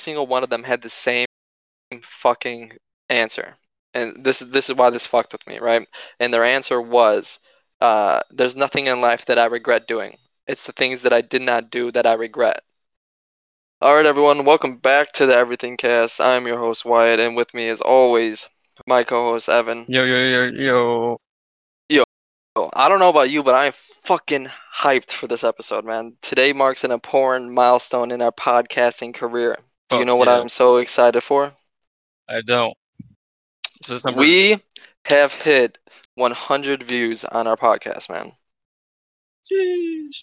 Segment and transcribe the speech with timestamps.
[0.00, 1.26] single one of them had the same
[2.02, 2.72] fucking
[3.08, 3.56] answer.
[3.94, 5.86] And this is this is why this fucked with me, right?
[6.18, 7.40] And their answer was,
[7.80, 10.16] uh, "There's nothing in life that I regret doing.
[10.46, 12.62] It's the things that I did not do that I regret."
[13.82, 16.20] All right, everyone, welcome back to the Everything Cast.
[16.20, 18.48] I'm your host Wyatt, and with me, as always,
[18.86, 19.86] my co-host Evan.
[19.88, 21.16] Yo yo, yo, yo,
[21.88, 22.04] yo.
[22.74, 23.72] I don't know about you, but I'm
[24.04, 26.16] fucking hyped for this episode, man.
[26.20, 29.56] Today marks an important milestone in our podcasting career.
[29.90, 30.40] Do you know what yeah.
[30.40, 31.52] I'm so excited for?
[32.28, 32.74] I don't.
[34.04, 34.20] Number.
[34.20, 34.58] We
[35.06, 35.78] have hit
[36.14, 38.32] 100 views on our podcast, man.
[39.50, 40.22] Jeez.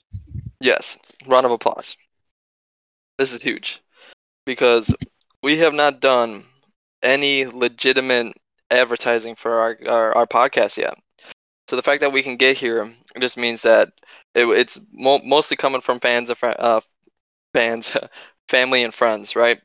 [0.62, 1.98] Yes, round of applause.
[3.18, 3.82] This is huge
[4.46, 4.94] because
[5.44, 6.44] we have not done
[7.04, 8.34] any legitimate
[8.72, 10.98] advertising for our, our, our podcast yet.
[11.68, 13.90] So the fact that we can get here just means that
[14.34, 16.82] it, it's mo- mostly coming from fans of uh,
[17.54, 17.96] fans,
[18.50, 19.60] family and friends, right?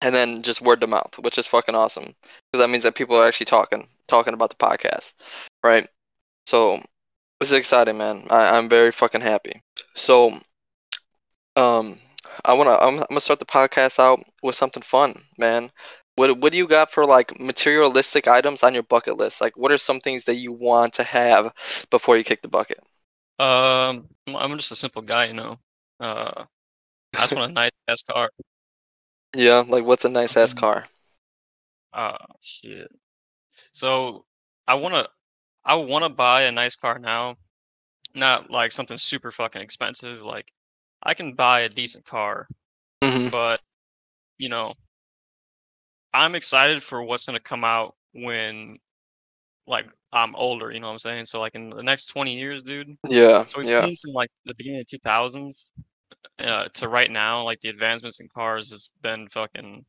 [0.00, 3.16] And then just word of mouth, which is fucking awesome because that means that people
[3.16, 5.14] are actually talking talking about the podcast,
[5.62, 5.88] right?
[6.46, 6.80] So
[7.40, 8.26] this is exciting, man.
[8.30, 9.62] I, I'm very fucking happy.
[9.94, 10.38] So,
[11.56, 11.98] um,
[12.44, 15.70] I wanna I'm, I'm gonna start the podcast out with something fun, man.
[16.16, 19.40] What what do you got for like materialistic items on your bucket list?
[19.40, 21.52] Like, what are some things that you want to have
[21.90, 22.80] before you kick the bucket?
[23.38, 25.58] Um, I'm just a simple guy, you know.
[25.98, 26.44] Uh,
[27.16, 28.30] I just want a nice ass car.
[29.36, 30.54] Yeah, like what's a nice ass Mhm.
[30.54, 30.86] car?
[31.92, 32.88] Oh shit.
[33.72, 34.26] So
[34.68, 35.08] I wanna,
[35.64, 37.36] I wanna buy a nice car now.
[38.14, 40.22] Not like something super fucking expensive.
[40.22, 40.52] Like
[41.02, 42.48] I can buy a decent car,
[43.02, 43.60] hmm but
[44.38, 44.74] you know,
[46.12, 48.78] I'm excited for what's gonna come out when,
[49.66, 50.72] like, I'm older.
[50.72, 51.26] You know what I'm saying?
[51.26, 52.96] So like in the next 20 years, dude.
[53.08, 55.72] Yeah, So we've yeah, seen from like the beginning of 2000s
[56.38, 59.84] uh, to right now, like the advancements in cars has been fucking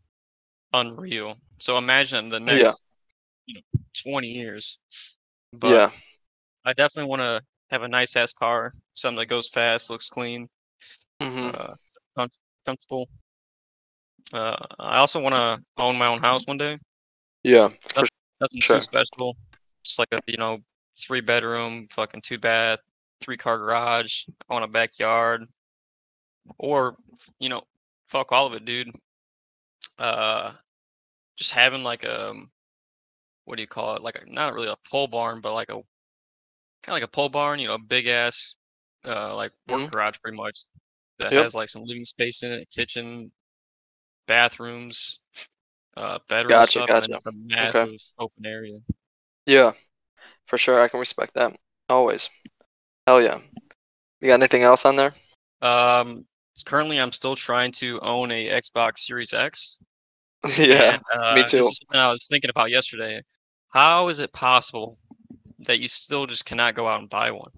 [0.74, 1.36] unreal.
[1.60, 2.56] So imagine the Yeah.
[2.56, 2.84] next,
[3.46, 3.62] you know,
[4.04, 4.80] 20 years.
[5.54, 5.90] But yeah,
[6.66, 7.42] I definitely want to
[7.72, 10.50] have a nice ass car, something that goes fast, looks clean,
[11.22, 11.76] hmm uh,
[12.18, 12.30] com-
[12.66, 13.10] comfortable.
[14.34, 16.78] Uh, I also want to own my own house one day.
[17.44, 18.06] yeah, for
[18.42, 18.78] Nothing Sure.
[18.78, 19.38] too special,
[19.84, 20.60] just like a you know
[21.00, 22.80] three bedroom, fucking two bath,
[23.22, 25.46] three car garage on a backyard,
[26.58, 26.98] or
[27.40, 27.64] you know,
[28.08, 28.92] fuck all of it, dude.
[29.98, 30.54] Uh,
[31.38, 32.36] just having like a
[33.46, 34.02] what do you call it?
[34.02, 35.84] Like a not really a pole barn, but like a kind
[36.88, 38.56] of like a pole barn, you know, big ass,
[39.08, 39.92] uh, like work Mhm.
[39.92, 40.60] garage pretty much
[41.20, 41.36] that Yep.
[41.36, 43.32] has like some living space in it, kitchen,
[44.28, 45.22] bathrooms,
[45.98, 47.02] uh, bedroom Gotcha, stuff, gotcha.
[47.02, 48.80] just a massive open area.
[49.46, 49.74] yeah,
[50.48, 50.82] for sure.
[50.82, 51.58] I can respect that.
[51.90, 52.30] Always.
[53.08, 53.40] Hell yeah.
[54.22, 55.14] You got anything else on there?
[55.62, 56.26] Um,
[56.64, 59.78] currently, I'm still trying to own a Xbox Series X.
[60.58, 61.72] yeah, and, uh, me too.
[61.72, 63.22] something I was thinking about yesterday.
[63.70, 64.98] How is it possible
[65.60, 67.52] that you still just cannot go out and buy one?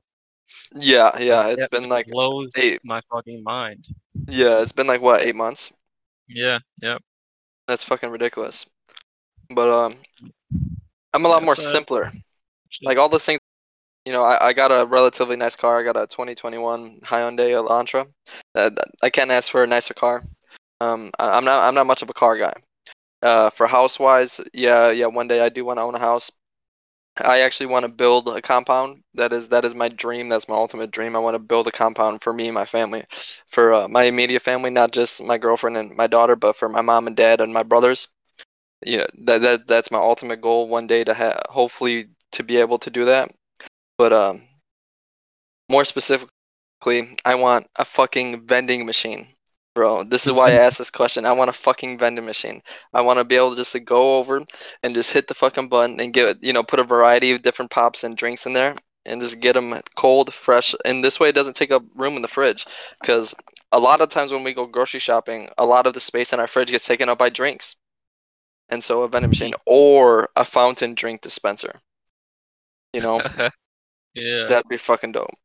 [0.76, 1.48] Yeah, yeah.
[1.50, 2.82] It's That been like blows eight.
[2.84, 3.86] my fucking mind.
[4.28, 5.72] Yeah, it's been like what eight months.
[6.28, 7.02] Yeah, yep.
[7.68, 8.66] That's fucking ridiculous.
[9.50, 9.96] But um,
[11.14, 12.12] I'm a lot Yeah, more simpler.
[12.82, 13.40] Like all those things.
[14.08, 15.80] You know, I, I got a relatively nice car.
[15.80, 18.08] I got a 2021 Hyundai Elantra.
[18.56, 18.72] Uh,
[19.04, 20.24] I can't ask for a nicer car.
[20.82, 22.54] Um, I, I'm not I'm not much of a car guy.
[23.22, 25.08] Uh, for house wise, yeah, yeah.
[25.08, 26.32] One day I do want to own a house.
[27.18, 29.04] I actually want to build a compound.
[29.16, 30.30] That is that is my dream.
[30.30, 31.16] That's my ultimate dream.
[31.16, 33.06] I want to build a compound for me and my family,
[33.50, 36.82] for uh, my immediate family, not just my girlfriend and my daughter, but for my
[36.82, 38.10] mom and dad and my brothers.
[38.86, 40.70] Yeah, that that that's my ultimate goal.
[40.70, 43.32] One day to have, hopefully, to be able to do that.
[43.98, 44.42] But um,
[45.70, 49.28] more specifically, I want a fucking vending machine,
[49.76, 50.04] bro.
[50.04, 51.26] This is why I asked this question.
[51.26, 52.62] I want a fucking vending machine.
[52.94, 54.42] I want to be able just to go over
[54.84, 57.72] and just hit the fucking button and get you know put a variety of different
[57.72, 58.76] pops and drinks in there
[59.08, 60.76] and just get them cold, fresh.
[60.86, 62.66] And this way, it doesn't take up room in the fridge
[63.02, 63.34] because
[63.72, 66.40] a lot of times when we go grocery shopping, a lot of the space in
[66.40, 67.76] our fridge gets taken up by drinks.
[68.70, 71.80] And so a vending machine or a fountain drink dispenser.
[72.94, 73.22] You know,
[74.18, 74.48] yeah.
[74.48, 75.36] that'd be fucking dope.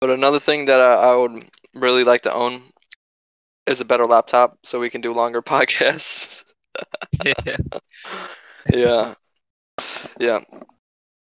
[0.00, 2.62] But another thing that I, I would really like to own
[3.66, 6.44] is a better laptop so we can do longer podcasts.
[7.24, 7.56] yeah.
[8.72, 9.14] yeah.
[10.18, 10.40] Yeah.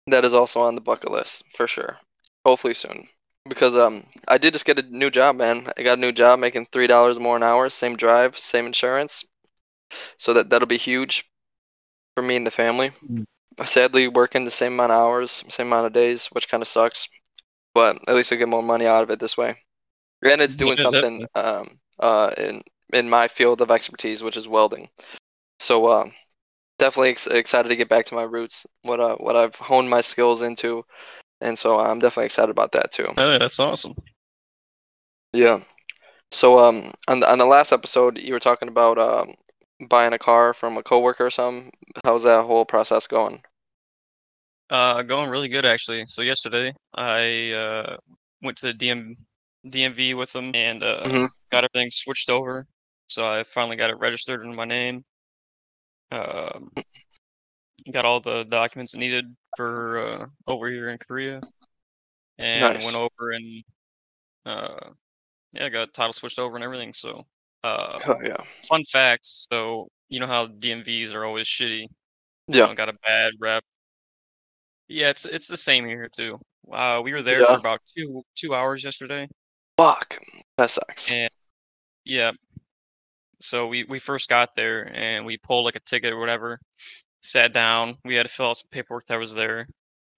[0.08, 1.98] That is also on the bucket list for sure.
[2.46, 3.08] Hopefully soon.
[3.48, 5.72] Because um I did just get a new job, man.
[5.78, 9.26] I got a new job making three dollars more an hour, same drive, same insurance.
[10.18, 11.30] So that that'll be huge
[12.16, 12.92] for me and the family.
[13.66, 17.08] Sadly working the same amount of hours, same amount of days, which kinda sucks.
[17.74, 19.64] But at least I get more money out of it this way.
[20.24, 22.64] And it's doing Yeah, something um uh in
[22.94, 24.90] in my field of expertise, which is welding.
[25.60, 26.12] So uh,
[26.80, 30.02] definitely ex- excited to get back to my roots, what uh, what I've honed my
[30.02, 30.86] skills into,
[31.42, 33.08] and so I'm definitely excited about that too.
[33.18, 33.96] Oh, that's awesome.
[35.34, 35.62] Yeah.
[36.32, 39.34] So um, on the, on the last episode, you were talking about um,
[39.88, 41.72] buying a car from a coworker or something.
[42.04, 43.44] How's that whole process going?
[44.70, 46.06] Uh, going really good actually.
[46.08, 47.98] So yesterday I uh
[48.42, 49.16] went to the DM
[49.68, 51.30] DMV with them and uh Mhm.
[51.52, 52.68] got everything switched over.
[53.08, 55.04] So I finally got it registered in my name.
[56.12, 56.72] Um,
[57.92, 61.44] got all the documents needed for uh over here in Korea,
[62.40, 62.84] and Nice.
[62.84, 63.64] went over and
[64.46, 64.92] uh
[65.54, 66.94] yeah, got title switched over and everything.
[66.94, 67.26] So
[67.64, 68.38] uh, Oh yeah.
[68.68, 69.48] fun facts.
[69.52, 71.82] So you know how DMVs are always shitty.
[71.82, 71.88] you
[72.48, 72.66] Yeah.
[72.68, 73.64] know, got a bad rep.
[74.88, 76.40] Yeah, it's it's the same here too.
[76.72, 77.54] Uh, we were there Yeah.
[77.54, 79.28] for about two two hours yesterday.
[79.78, 80.20] Fuck.
[80.58, 81.12] That sucks.
[81.12, 81.30] And
[82.06, 82.32] yeah,
[83.40, 86.60] so we we first got there and we pulled like a ticket or whatever.
[87.22, 87.98] Sat down.
[88.06, 89.68] We had to fill out some paperwork that was there.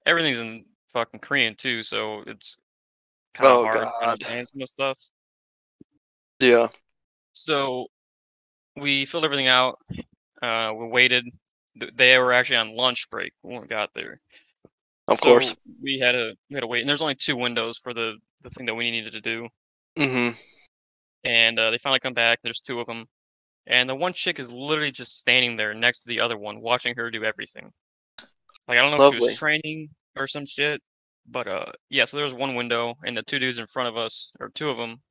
[0.05, 2.59] Everything's in fucking Korean too, so it's
[3.33, 4.99] kind of Oh, hard to understand some of the stuff.
[6.39, 6.67] Yeah.
[7.33, 7.87] So
[8.75, 9.79] we filled everything out.
[10.41, 11.25] Uh, we waited.
[11.95, 14.19] They were actually on lunch break when we got there.
[15.07, 15.55] Of So course.
[15.81, 18.49] we had to we had to wait, and there's only two windows for the the
[18.49, 19.47] thing that we needed to do.
[19.97, 20.35] Mhm.
[21.23, 22.39] And uh, they finally come back.
[22.43, 23.05] There's two of them,
[23.67, 26.95] and the one chick is literally just standing there next to the other one, watching
[26.95, 27.71] her do everything.
[28.67, 30.81] Like I don't know if she was training or some shit,
[31.27, 32.05] but uh, yeah.
[32.05, 34.69] So there was one window, and the two dudes in front of us, or two
[34.69, 35.01] of them,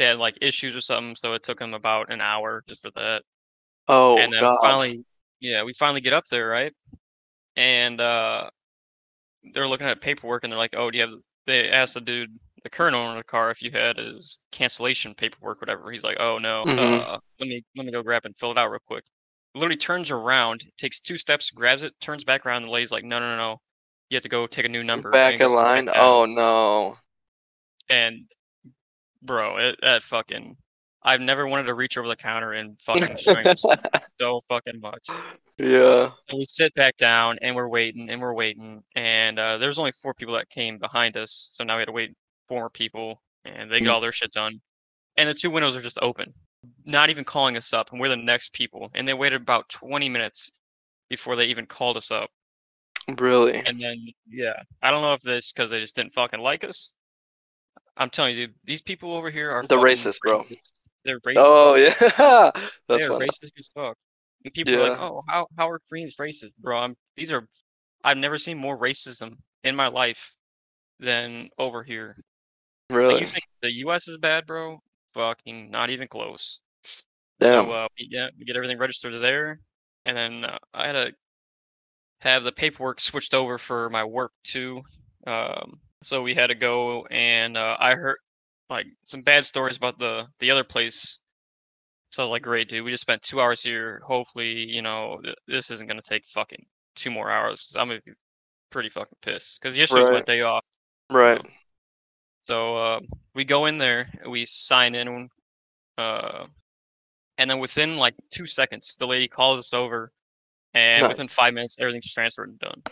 [0.00, 2.90] they had like issues or something, so it took them about an hour just for
[2.92, 3.22] that.
[3.88, 4.58] Oh and then God.
[4.62, 5.04] finally,
[5.40, 6.74] yeah, we finally get up there, right?
[7.56, 8.50] And uh,
[9.52, 11.14] they're looking at paperwork, and they're like, "Oh, do you have?"
[11.46, 15.14] They asked the dude, the current owner of the car, if you had his cancellation
[15.14, 15.90] paperwork, whatever.
[15.90, 17.00] He's like, "Oh no, Mhm.
[17.00, 19.04] uh, let me let me go grab and fill it out real quick."
[19.54, 23.04] Literally turns around, takes two steps, grabs it, turns back around, and the lady's like,
[23.04, 23.60] "No, no, no, no,
[24.10, 25.86] you have to go take a new number." Back in line.
[25.86, 26.98] down." Oh no.
[27.88, 28.26] and
[29.22, 30.56] bro, it, that fucking.
[31.02, 33.54] I've never wanted to reach over the counter and fucking strangle
[34.20, 35.06] so fucking much.
[35.56, 36.10] Yeah.
[36.28, 39.92] So we sit back down and we're waiting and we're waiting, and uh, there's only
[39.92, 42.14] four people that came behind us, so now we had to wait
[42.48, 43.92] four more people, and they get Mm.
[43.92, 44.60] all their shit done,
[45.16, 46.34] and the two windows are just open,
[46.84, 50.08] not even calling us up, and we're the next people, and they waited about 20
[50.10, 50.50] minutes
[51.08, 52.28] before they even called us up,
[53.18, 53.54] Really.
[53.64, 56.92] and then yeah, I don't know if that's because they just didn't fucking like us.
[58.00, 60.42] I'm telling you, dude, these people over here are They're fucking racist, bro.
[61.04, 61.34] They're racist.
[61.38, 61.94] Oh yeah.
[62.88, 63.26] That's They're funny.
[63.26, 63.96] racist as fuck.
[64.42, 67.46] And people are like, "Oh, how how are Koreans racist, bro?" I'm, these are,
[68.02, 70.34] I've never seen more racism in my life
[70.98, 72.16] than over here.
[72.88, 73.20] Like, Really.
[73.20, 74.08] you think the U.S.
[74.08, 74.80] is bad, bro?
[75.12, 76.60] Fucking not even close.
[77.38, 77.66] Damn.
[77.66, 79.60] So uh, we, yeah, we get everything registered there,
[80.06, 81.12] and then uh, I had to
[82.22, 84.82] have the paperwork switched over for my work too.
[85.26, 88.16] Um, so we had to go, and uh, I heard
[88.70, 91.18] like some bad stories about the the other place.
[92.10, 92.84] So I was like, great, dude.
[92.84, 94.02] We just spent two hours here.
[94.06, 96.64] Hopefully, you know, th- this isn't gonna take fucking
[96.96, 97.76] two more hours.
[97.78, 98.12] I'm gonna be
[98.70, 100.26] pretty fucking pissed because yesterday was my Right.
[100.26, 100.64] day off.
[101.10, 101.40] right.
[102.46, 103.00] So uh,
[103.34, 105.28] we go in there, we sign in,
[105.98, 106.46] uh,
[107.38, 110.12] and then within like two seconds, the lady calls us over,
[110.74, 112.82] and within five minutes, everything's transferred and done.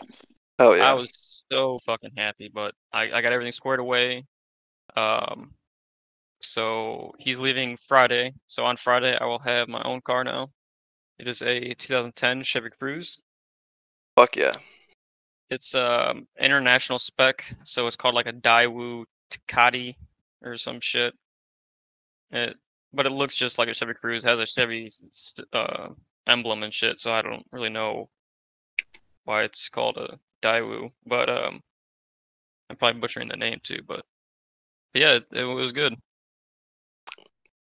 [0.59, 0.91] Oh yeah.
[0.91, 1.09] I was
[1.51, 4.25] so fucking happy, but I, I got everything squared away.
[4.95, 5.51] Um,
[6.41, 8.33] so he's leaving Friday.
[8.47, 10.49] So on Friday, I will have my own car now.
[11.17, 13.21] It is a 2010 Chevy Cruze.
[14.15, 14.51] Fuck yeah.
[15.49, 19.95] It's um international spec, so it's called like a Daewoo Takati
[20.43, 21.13] or some shit.
[22.31, 22.55] It,
[22.93, 24.23] but it looks just like a Chevy Cruze.
[24.23, 24.89] Has a Chevy
[25.53, 25.89] uh,
[26.27, 26.99] emblem and shit.
[26.99, 28.09] So I don't really know
[29.25, 30.91] why it's called a Daewoo.
[31.05, 31.61] But um,
[32.69, 33.81] I'm probably butchering the name too.
[33.87, 34.03] But,
[34.93, 35.95] but yeah, it, it was good.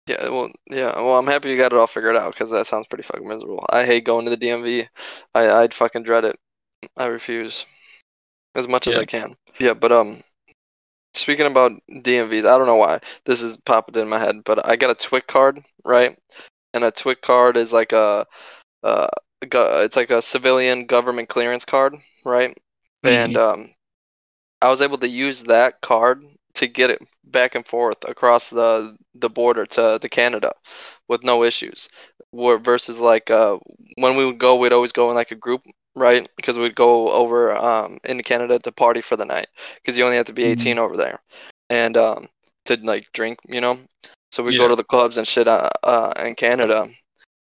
[0.07, 2.88] Yeah, well, yeah, well, I'm happy you got it all figured out because that sounds
[2.88, 3.65] pretty fucking miserable.
[3.69, 4.88] I hate going to the DMV.
[5.36, 6.38] I, I'd fucking dread it.
[6.95, 7.65] I refuse
[8.55, 9.36] as much as I can.
[9.59, 10.17] Yeah, but um,
[11.13, 14.77] speaking about DMVs, I don't know why this is popping in my head, but I
[14.77, 16.17] got a TWIC card, right?
[16.74, 18.25] And a TWIC card is like a,
[18.83, 19.07] uh,
[19.41, 22.58] it's like a civilian government clearance card, right?
[23.06, 23.70] And um,
[24.62, 26.24] I was able to use that card
[26.56, 30.51] to get it back and forth across the the border to, to Canada
[31.08, 31.88] with no issues.
[32.32, 33.58] Where versus like uh,
[33.98, 35.62] when we would go, we'd always go in like a group,
[35.96, 36.27] right?
[36.36, 40.17] Because we'd go over um, into Canada to party for the night because you only
[40.17, 41.20] have to be 18 over there,
[41.70, 42.27] and um,
[42.65, 43.79] to like drink, you know.
[44.32, 44.60] So we Yeah.
[44.60, 46.88] go to the clubs and shit uh, uh, in Canada.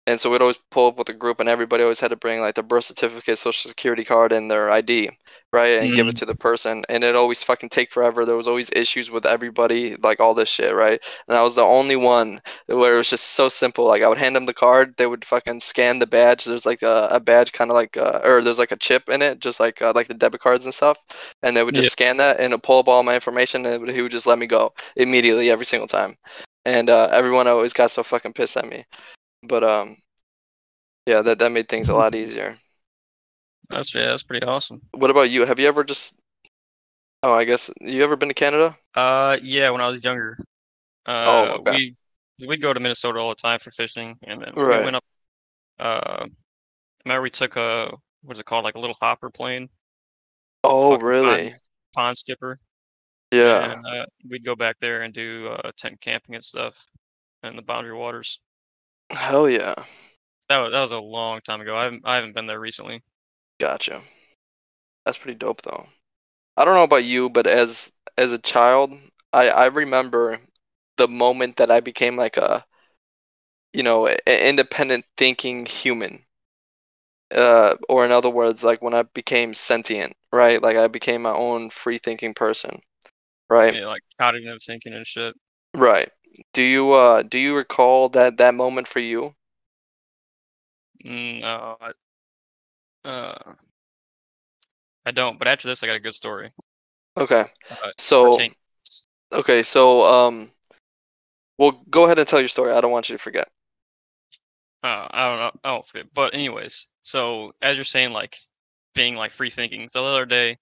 [0.08, 2.40] And so we'd always pull up with a group, and everybody always had to bring
[2.40, 5.10] like their birth certificate, social security card, and their ID,
[5.52, 5.78] right?
[5.80, 6.18] And give it Mhm.
[6.20, 6.82] to the person.
[6.88, 8.24] And it always fucking take forever.
[8.24, 10.98] There was always issues with everybody, like all this shit, right?
[11.28, 13.84] And I was the only one where it was just so simple.
[13.84, 16.46] Like I would hand them the card, they would fucking scan the badge.
[16.46, 19.20] There's like a, a badge, kind of like, uh, or there's like a chip in
[19.20, 20.96] it, just like uh, like the debit cards and stuff.
[21.42, 21.92] And they would just Yeah.
[21.92, 24.38] scan that and it'd pull up all my information, and would- he would just let
[24.38, 26.16] me go immediately every single time.
[26.64, 28.84] And uh, everyone always got so fucking pissed at me.
[29.42, 29.96] But um,
[31.06, 32.56] yeah, that that made things a lot easier.
[33.70, 34.82] That's yeah, that's pretty awesome.
[34.92, 35.46] What about you?
[35.46, 36.14] Have you ever just?
[37.22, 38.76] Oh, I guess you ever been to Canada?
[38.94, 40.38] Uh, yeah, when I was younger,
[41.06, 41.78] uh, Oh, okay.
[41.78, 41.96] we
[42.46, 44.66] we'd go to Minnesota all the time for fishing, and then Right.
[44.66, 45.04] we went up.
[45.78, 46.26] Uh,
[47.04, 47.92] remember we took a
[48.22, 49.70] what's it called, like a little hopper plane,
[50.62, 51.56] Oh, really?
[51.94, 52.58] pond skipper,
[53.32, 53.74] Yeah.
[53.74, 56.86] and uh, we'd go back there and do uh, tent camping and stuff
[57.42, 58.40] in the Boundary Waters.
[59.10, 59.74] Hell yeah.
[60.48, 61.76] That was that was a long time ago.
[61.76, 63.02] I haven't I haven't been there recently.
[63.58, 64.02] Gotcha.
[65.04, 65.86] That's pretty dope though.
[66.56, 68.94] I don't know about you, but as as a child,
[69.32, 70.40] I I remember
[70.96, 72.64] the moment that I became like a
[73.72, 76.24] you know, independent thinking human.
[77.30, 80.62] Uh, or in other words, like when I became sentient, right?
[80.62, 82.80] Like I became my own free thinking person,
[83.50, 83.74] right?
[83.74, 85.34] Yeah, like cognitive thinking and shit.
[85.74, 86.10] Right.
[86.52, 89.34] Do you uh do you recall that that moment for you?
[91.04, 91.92] Mm, No, I,
[93.08, 93.54] uh,
[95.04, 95.38] I don't.
[95.40, 96.52] But after this, I got a good story.
[97.16, 97.44] Okay.
[97.70, 98.46] Uh, So
[99.32, 100.52] okay, so um
[101.58, 102.72] well go ahead and tell your story.
[102.72, 103.48] I don't want you to forget.
[104.82, 105.60] Uh, I don't know.
[105.64, 106.12] I won't forget.
[106.14, 108.36] But anyways, so as you're saying, like
[108.94, 109.88] being like free thinking.
[109.92, 110.52] The other day,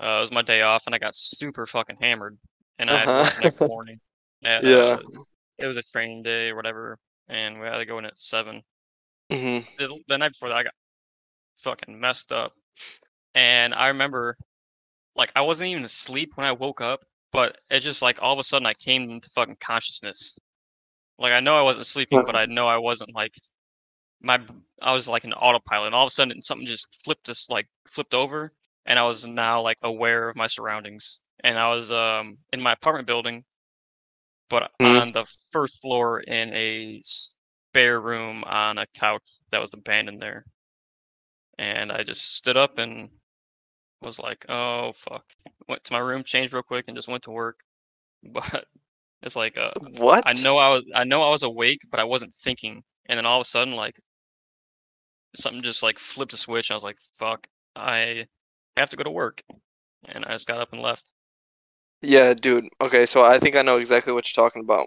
[0.00, 2.38] uh, it was my day off, and I got super fucking hammered,
[2.78, 3.14] and I had Uh-huh.
[3.14, 4.00] work next morning.
[4.44, 4.76] And, Yeah.
[4.76, 4.98] uh,
[5.58, 6.98] it was a training day or whatever,
[7.28, 8.62] and we had to go in at seven.
[9.30, 9.64] Mhm.
[9.78, 10.74] The, the night before that, I got
[11.58, 12.54] fucking messed up,
[13.34, 14.36] and I remember,
[15.16, 18.38] like, I wasn't even asleep when I woke up, but it just like all of
[18.40, 20.38] a sudden I came into fucking consciousness.
[21.18, 23.34] Like I know I wasn't sleeping, but I know I wasn't like
[24.22, 24.40] my
[24.82, 27.68] I was like an autopilot, and all of a sudden something just flipped us like
[27.88, 28.52] flipped over,
[28.86, 32.72] and I was now like aware of my surroundings, and I was um in my
[32.72, 33.44] apartment building,
[34.48, 35.02] but Mhm.
[35.02, 40.44] on the first floor in a spare room on a couch that was abandoned there,
[41.58, 43.10] and I just stood up and
[44.02, 45.24] was like, oh fuck,
[45.68, 47.60] went to my room, changed real quick, and just went to work,
[48.24, 48.66] but.
[49.22, 50.24] It's like uh, What?
[50.26, 52.84] I know I was I know I was awake, but I wasn't thinking.
[53.06, 53.96] And then all of a sudden, like
[55.36, 56.70] something just like flipped a switch.
[56.70, 57.46] And I was like, "Fuck,
[57.76, 58.26] I
[58.76, 59.42] have to go to work,"
[60.06, 61.04] and I just got up and left.
[62.04, 62.68] Yeah, dude.
[62.80, 64.86] Okay, so I think I know exactly what you're talking about.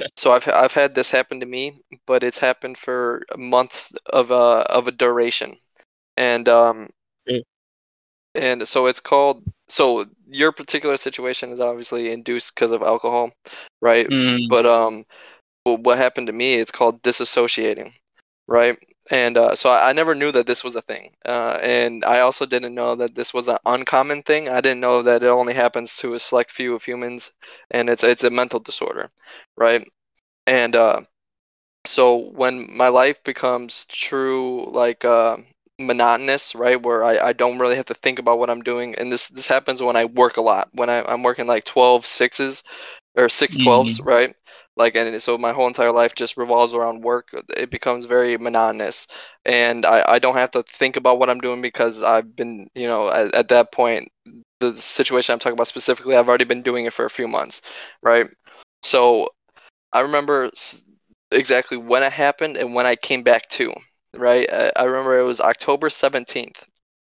[0.00, 0.08] Okay.
[0.16, 4.34] So I've I've had this happen to me, but it's happened for months of a
[4.70, 5.56] of a duration,
[6.16, 6.88] and um,
[7.28, 7.42] Mm.
[8.34, 9.42] and so it's called.
[9.68, 13.32] So your particular situation is obviously induced because of alcohol,
[13.80, 14.08] right?
[14.48, 15.04] But um,
[15.64, 16.54] what happened to me?
[16.54, 17.92] It's called disassociating,
[18.46, 18.76] right?
[19.10, 22.20] And uh, so I, I never knew that this was a thing, uh, and I
[22.20, 24.48] also didn't know that this was an uncommon thing.
[24.48, 27.32] I didn't know that it only happens to a select few of humans,
[27.70, 29.10] and it's it's a mental disorder,
[29.56, 29.86] right?
[30.46, 31.02] And uh,
[31.86, 35.38] so when my life becomes true, like uh,
[35.78, 39.10] monotonous, right, where I, I don't really have to think about what I'm doing, and
[39.12, 42.62] this this happens when I work a lot, when I, I'm working like 12 sixes
[43.16, 44.34] or six twelves, right?
[44.78, 47.28] Like, and so my whole entire life just revolves around work.
[47.56, 49.08] It becomes very monotonous,
[49.44, 52.86] and I, I don't have to think about what I'm doing because I've been, you
[52.86, 54.08] know, at, at that point,
[54.60, 57.62] the situation I'm talking about specifically, I've already been doing it for a few months,
[58.02, 58.26] right?
[58.84, 59.30] So
[59.92, 60.50] I remember
[61.30, 63.72] exactly when it happened and when I came back to,
[64.16, 64.48] right?
[64.52, 66.64] I, I remember it was October 17th,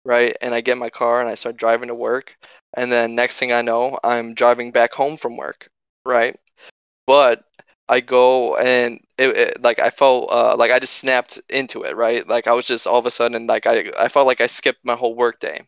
[0.06, 0.36] right?
[0.42, 2.36] And I get my car and I start driving to work.
[2.76, 5.70] And then next thing I know, I'm driving back home from work,
[6.06, 6.36] right?
[7.10, 7.44] But
[7.90, 11.96] I go and it, it like I felt uh, like I just snapped into it,
[11.98, 12.28] right?
[12.28, 14.86] Like I was just all of a sudden like I I felt like I skipped
[14.86, 15.62] my whole work day,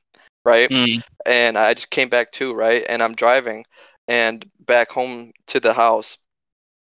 [0.46, 0.70] right?
[0.70, 1.04] Mm.
[1.26, 2.86] and I just came back too, right?
[2.88, 3.66] And I'm driving
[4.08, 6.18] and back home to the house.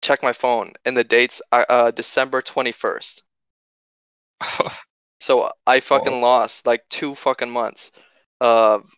[0.01, 3.23] Check my phone, and the date's uh, uh, December 21st.
[5.21, 7.91] So I fucking lost like two fucking months
[8.41, 8.89] of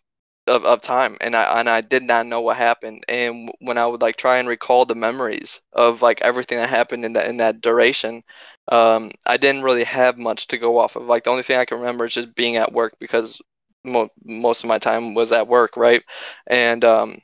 [0.46, 3.04] of, of time, and I and I did not know what happened.
[3.08, 7.04] And when I would like try and recall the memories of like everything that happened
[7.04, 8.22] in that in that duration,
[8.68, 11.04] um, I didn't really have much to go off of.
[11.04, 13.40] Like the only thing I can remember is just being at work because
[13.84, 16.02] mo- most of my time was at work, right?
[16.46, 17.16] And um,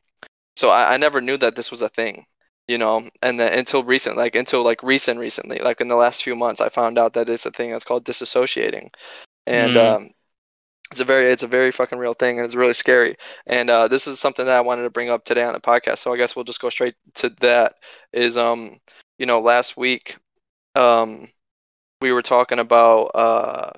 [0.57, 2.25] so I, I never knew that this was a thing.
[2.69, 6.23] you know, and then until recent, like until like recent, recently, like in the last
[6.23, 8.89] few months, I found out that it's a thing that's called disassociating,
[9.47, 9.79] and Mm.
[9.79, 10.11] um,
[10.91, 13.17] it's a very it's a very fucking real thing and it's really scary.
[13.47, 15.99] And uh, this is something that i wanted to bring up today on the podcast
[15.99, 17.75] so i guess we'll just go straight to that
[18.13, 18.79] is um
[19.19, 20.17] you know last week
[20.75, 21.29] um
[22.01, 23.71] we were talking about uh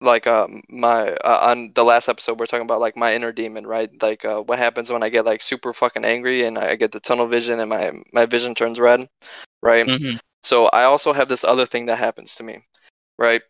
[0.00, 3.32] like uh my uh, on the last episode we are talking about like my inner
[3.32, 3.90] demon right?
[4.02, 7.00] Like uh, what happens when i get like super fucking angry and i get the
[7.00, 9.06] tunnel vision and my my vision turns red
[9.62, 9.86] right?
[9.86, 10.18] Mhm.
[10.42, 12.58] so i also have this other thing that happens to me
[13.18, 13.42] right?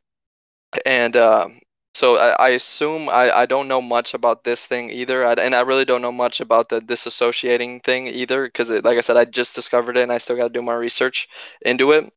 [0.84, 1.58] And um
[1.96, 5.54] so I, I assume I, I don't know much about this thing either I, and
[5.54, 9.24] i really don't know much about the disassociating thing either because like i said i
[9.24, 11.28] just discovered it and i still got to do more research
[11.62, 12.12] into it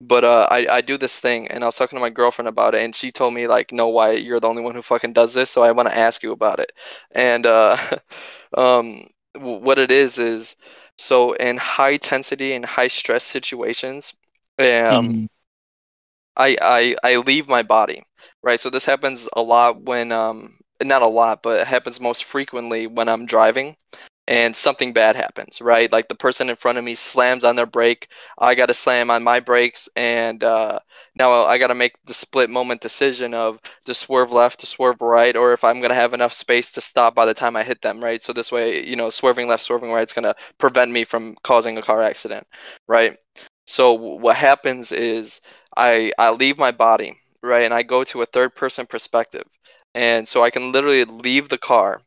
[0.00, 2.74] but uh, I, I do this thing and i was talking to my girlfriend about
[2.74, 5.34] it and she told me like no why you're the only one who fucking does
[5.34, 6.72] this so i want to ask you about it
[7.12, 7.76] and uh,
[8.56, 8.96] um,
[9.34, 10.56] what it is is
[10.96, 14.14] so in high intensity and high stress situations
[14.58, 15.26] um, Mhm.
[16.36, 18.02] I, I I leave my body,
[18.42, 18.60] right?
[18.60, 22.86] So this happens a lot when um not a lot, but it happens most frequently
[22.86, 23.76] when I'm driving
[24.26, 25.92] and something bad happens, right?
[25.92, 29.10] Like the person in front of me slams on their brake, I got to slam
[29.10, 30.78] on my brakes and uh
[31.16, 35.00] now I got to make the split moment decision of to swerve left, to swerve
[35.02, 37.82] right, or if I'm to have enough space to stop by the time I hit
[37.82, 38.22] them, right?
[38.22, 41.78] So this way, you know, swerving left, swerving right is to prevent me from causing
[41.78, 42.46] a car accident,
[42.88, 43.16] right?
[43.66, 45.40] So what happens is
[45.76, 49.46] I I leave my body, right, and I go to a third person perspective.
[49.94, 52.00] And so I can literally leave the car.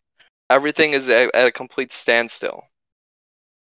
[0.49, 2.63] Everything is at, at a complete standstill,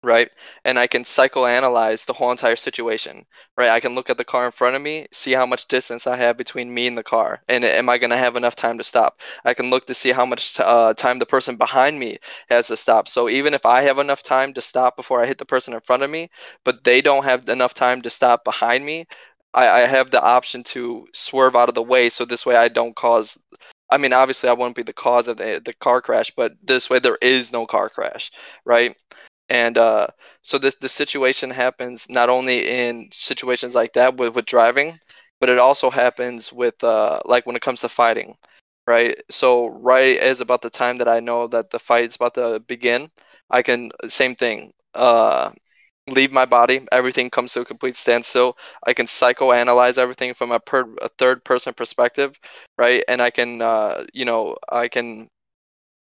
[0.02, 0.30] right?
[0.64, 3.70] And I can psychoanalyze the whole entire situation, right?
[3.70, 6.16] I can look at the car in front of me, see how much distance I
[6.16, 8.84] have between me and the car, and am I going to have enough time to
[8.84, 9.20] stop?
[9.44, 12.76] I can look to see how much uh, time the person behind me has to
[12.76, 13.08] stop.
[13.08, 15.80] So even if I have enough time to stop before I hit the person in
[15.80, 16.30] front of me,
[16.64, 19.06] but they don't have enough time to stop behind me,
[19.56, 22.68] I, I have the option to swerve out of the way so this way I
[22.68, 23.38] don't cause
[23.90, 26.90] I mean, obviously, I wouldn't be the cause of the, the car crash, but this
[26.90, 28.32] way there is no car crash,
[28.64, 28.96] right?
[29.48, 30.08] And uh,
[30.42, 34.98] so this the situation happens not only in situations like that with, with driving,
[35.40, 38.36] but it also happens with uh, like when it comes to fighting,
[38.86, 39.16] right?
[39.30, 42.60] So right as about the time that I know that the fight is about to
[42.60, 43.08] begin,
[43.50, 44.72] I can same thing.
[44.94, 45.50] Uh,
[46.08, 46.86] leave my body.
[46.92, 48.56] Everything comes to a complete standstill.
[48.86, 52.38] I can psychoanalyze everything from a, per, a third person perspective,
[52.78, 53.04] right?
[53.08, 55.28] And I can, uh, you know, I can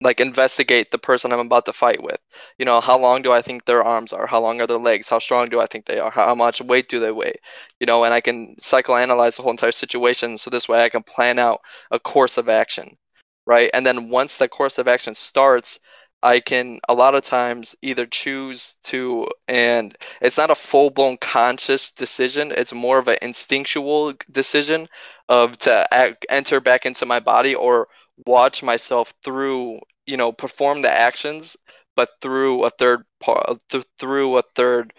[0.01, 2.19] like investigate the person I'm about to fight with.
[2.59, 4.27] You know, how long do I think their arms are?
[4.27, 5.09] How long are their legs?
[5.09, 6.11] How strong do I think they are?
[6.11, 7.35] How much weight do they weigh?
[7.79, 11.03] You know, and I can psychoanalyze the whole entire situation so this way I can
[11.03, 12.97] plan out a course of action,
[13.45, 13.69] right?
[13.73, 15.79] And then once the course of action starts,
[16.23, 21.17] I can a lot of times either choose to, and it's not a full blown
[21.17, 22.51] conscious decision.
[22.51, 24.87] It's more of an instinctual decision
[25.29, 27.87] of to act, enter back into my body or
[28.25, 31.57] watch myself through, you know, perform the actions,
[31.95, 33.59] but through a third part,
[33.99, 34.93] through a third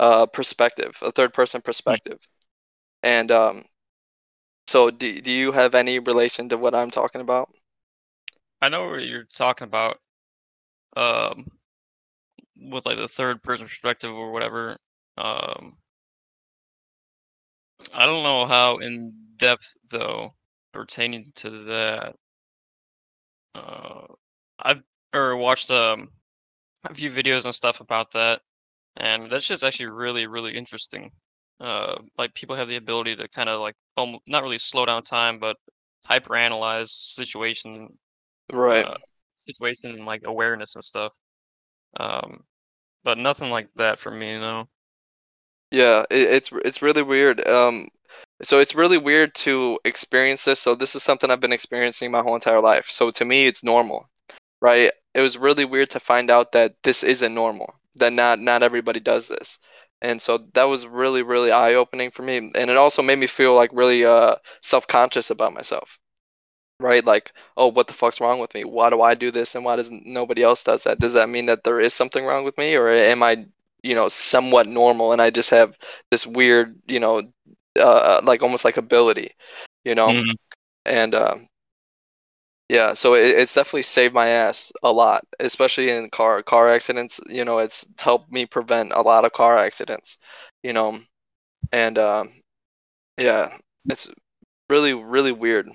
[0.00, 2.18] uh, perspective, a third person perspective.
[3.02, 3.64] And um,
[4.66, 7.50] so, do do you have any relation to what I'm talking about?
[8.60, 9.98] I know what you're talking about.
[10.96, 11.46] Um,
[12.56, 14.76] with like the third person perspective or whatever.
[15.18, 15.76] Um,
[17.94, 20.34] I don't know how in depth though
[20.72, 22.16] pertaining to that.
[23.54, 24.06] Uh,
[24.58, 24.82] I've
[25.14, 26.08] or watched um
[26.84, 28.42] a few videos and stuff about that,
[28.96, 31.12] and that's just actually really really interesting.
[31.60, 35.02] Uh, like people have the ability to kind of like um, not really slow down
[35.04, 35.56] time, but
[36.06, 37.98] hyper analyze situation,
[38.52, 38.86] Right.
[38.86, 38.96] uh,
[39.34, 41.12] situation and like awareness and stuff.
[41.98, 42.44] Um,
[43.04, 44.68] but nothing like that for me, you know.
[45.70, 47.46] Yeah, it, it's it's really weird.
[47.48, 47.88] Um,
[48.42, 50.60] so it's really weird to experience this.
[50.60, 52.86] So this is something I've been experiencing my whole entire life.
[52.90, 54.08] So to me, it's normal,
[54.60, 54.90] right?
[55.14, 57.74] It was really weird to find out that this isn't normal.
[57.96, 59.58] That not not everybody does this.
[60.02, 63.54] And so that was really really eye-opening for me, and it also made me feel
[63.54, 65.98] like really uh self-conscious about myself.
[66.82, 67.04] Right?
[67.04, 68.64] Like, oh, what the fuck's wrong with me?
[68.64, 71.00] Why do I do this and why does nobody else does that?
[71.00, 73.46] Does that mean that there is something wrong with me or am I,
[73.82, 75.78] you know, somewhat normal and I just have
[76.10, 77.22] this weird, you know,
[77.78, 79.32] uh, like almost like ability,
[79.84, 80.08] you know?
[80.08, 80.34] Mhm.
[80.86, 81.46] And um,
[82.68, 87.20] yeah, so it, it's definitely saved my ass a lot, especially in car car accidents.
[87.28, 90.18] You know, it's helped me prevent a lot of car accidents,
[90.62, 90.98] you know,
[91.72, 92.30] and um,
[93.18, 93.56] yeah,
[93.90, 94.08] it's
[94.70, 95.68] really really weird,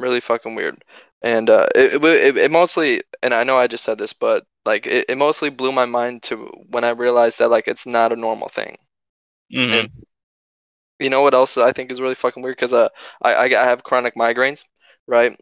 [0.00, 0.76] really fucking weird.
[1.22, 4.86] And uh, it, it it mostly, and I know I just said this, but like
[4.86, 8.16] it, it mostly blew my mind to when I realized that like it's not a
[8.16, 8.76] normal thing.
[9.50, 10.04] Mhm.
[10.98, 12.56] You know what else I think is really fucking weird?
[12.56, 12.88] Because uh,
[13.22, 14.64] I, I I have chronic migraines,
[15.06, 15.36] right?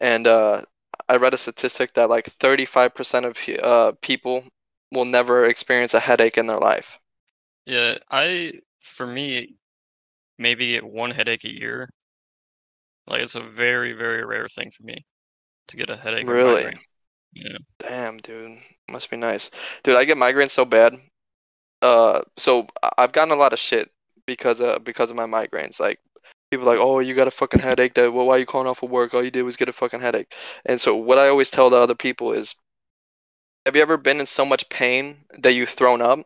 [0.00, 0.62] And uh,
[1.08, 4.44] I read a statistic that like 35% of uh people
[4.92, 6.98] will never experience a headache in their life.
[7.66, 9.54] Yeah, I for me
[10.38, 11.90] maybe get one headache a year.
[13.06, 15.04] Like it's a very very rare thing for me
[15.68, 16.72] to get a headache Really?
[17.34, 17.58] Yeah.
[17.78, 18.58] Damn, dude.
[18.90, 19.50] Must be nice.
[19.82, 20.94] Dude, I get migraines so bad.
[21.82, 23.90] Uh, so I've gotten a lot of shit
[24.26, 25.80] because of because of my migraines.
[25.80, 26.00] Like
[26.50, 27.94] people are like, "Oh, you got a fucking headache.
[27.94, 29.14] That well, why you calling off of work?
[29.14, 30.32] All you did was get a fucking headache."
[30.64, 32.54] And so what I always tell the other people is,
[33.66, 36.20] have you ever been in so much pain that you've thrown up?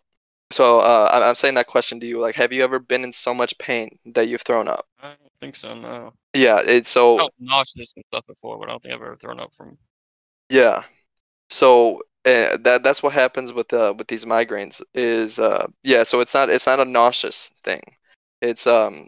[0.50, 2.20] So uh, I'm saying that question to you.
[2.20, 4.86] Like, have you ever been in so much pain that you've thrown up?
[5.02, 5.74] I don't think so.
[5.74, 6.12] No.
[6.34, 6.62] Yeah.
[6.64, 9.52] It's so I nauseous and stuff before, but I don't think I've ever thrown up
[9.54, 9.76] from.
[10.48, 10.84] Yeah.
[11.50, 16.20] So uh, that that's what happens with uh with these migraines is uh yeah, so
[16.20, 17.82] it's not it's not a nauseous thing.
[18.42, 19.06] It's um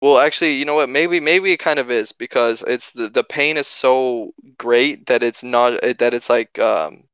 [0.00, 0.88] well actually, you know what?
[0.88, 5.22] Maybe maybe it kind of is because it's the the pain is so great that
[5.22, 7.04] it's not that it's like um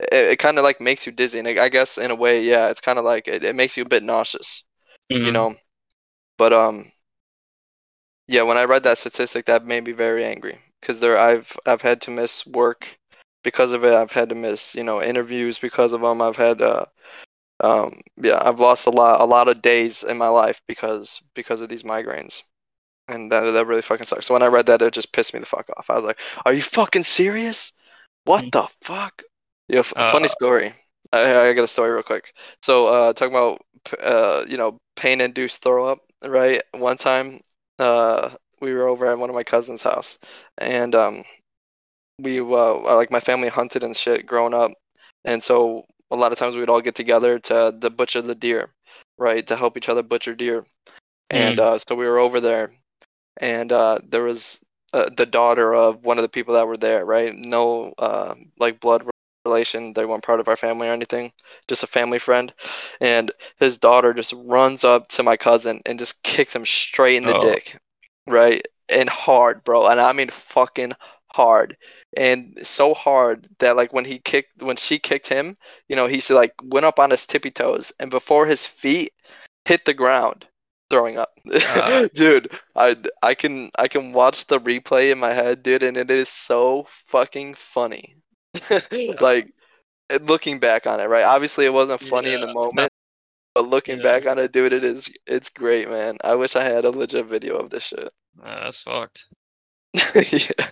[0.00, 1.38] it, it kind of like makes you dizzy.
[1.38, 3.76] And I, I guess in a way, yeah, it's kind of like it, it makes
[3.76, 4.64] you a bit nauseous,
[5.24, 5.32] you Mhm.
[5.32, 5.56] know.
[6.38, 6.86] But um
[8.26, 11.82] yeah, when I read that statistic, that made me very angry because there I've I've
[11.82, 12.98] had to miss work
[13.42, 13.94] because of it.
[13.94, 16.20] I've had to miss you know interviews because of them.
[16.22, 16.84] I've had uh
[17.60, 21.60] um yeah I've lost a lot a lot of days in my life because because
[21.62, 22.42] of these migraines,
[23.08, 24.26] and that that really fucking sucks.
[24.26, 25.90] So when I read that, it just pissed me the fuck off.
[25.90, 27.72] I was like, "Are you fucking serious?
[28.24, 28.48] What Hmm.
[28.52, 29.22] the fuck?"
[29.68, 30.72] Yeah, f- Uh, funny story.
[31.12, 32.32] I, I got a story real quick.
[32.62, 33.60] So uh talking about
[34.00, 36.62] uh you know pain induced throw up, right?
[36.72, 37.40] One time
[37.78, 40.18] uh we were over at one of my cousin's house
[40.58, 41.22] and um
[42.18, 44.72] we uh like my family hunted and shit growing up
[45.24, 48.70] and so a lot of times we'd all get together to to butcher the deer
[49.18, 50.64] right to help each other butcher deer
[51.30, 51.62] and Mm.
[51.62, 52.72] uh so we were over there
[53.38, 54.60] and uh there was
[54.94, 58.80] uh, the daughter of one of the people that were there right no uh like
[58.80, 59.04] blood
[59.48, 61.32] relation they weren't part of our family or anything
[61.68, 62.52] just a family friend.
[63.00, 67.26] And his daughter just runs up to my cousin and just kicks him straight in
[67.26, 67.40] the Oh.
[67.48, 67.76] dick
[68.26, 68.62] right?
[68.88, 69.86] And hard bro.
[69.88, 70.92] And i mean fucking
[71.32, 71.76] hard.
[72.16, 75.56] And so hard that like when he kicked when she kicked him
[75.88, 79.12] you know he's like went up on his tippy toes and before his feet
[79.64, 80.46] hit the ground
[80.90, 81.30] throwing up.
[81.52, 82.08] Ah.
[82.14, 86.10] dude i i can i can watch the replay in my head dude and it
[86.10, 88.16] is so fucking funny
[89.20, 89.52] like
[90.22, 92.52] looking back on it right obviously it wasn't funny in the Yeah.
[92.52, 92.90] moment
[93.54, 94.02] but looking Yeah.
[94.02, 97.26] back on it dude it is it's great man i wish i had a legit
[97.26, 98.08] video of this shit
[98.42, 99.26] Uh, that's fucked.
[99.94, 100.62] yeah yeah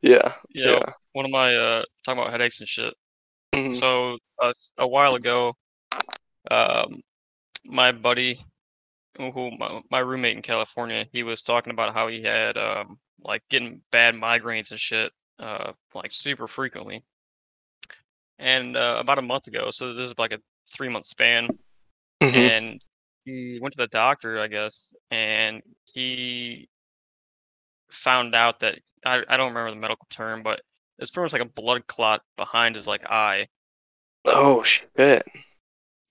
[0.00, 0.80] Yeah, Yeah.
[1.12, 2.94] one of my uh talking about headaches and shit.
[3.54, 3.74] Mhm.
[3.74, 5.54] So uh, a while ago,
[6.50, 7.00] um,
[7.64, 8.40] my buddy,
[9.16, 13.42] who- my, my roommate in California, he was talking about how he had um like
[13.50, 17.04] getting bad migraines and shit, uh, like super frequently.
[18.38, 20.38] And uh, about a month ago, so this is like a
[20.70, 21.52] three month span,
[22.20, 22.50] Mhm.
[22.66, 22.80] and
[23.24, 25.62] he went to the doctor, I guess, and
[25.94, 26.68] he
[27.90, 30.60] found out that I, I don't remember the medical term, but
[30.98, 33.48] it's pretty much like a blood clot behind his like eye.
[34.24, 35.22] oh shit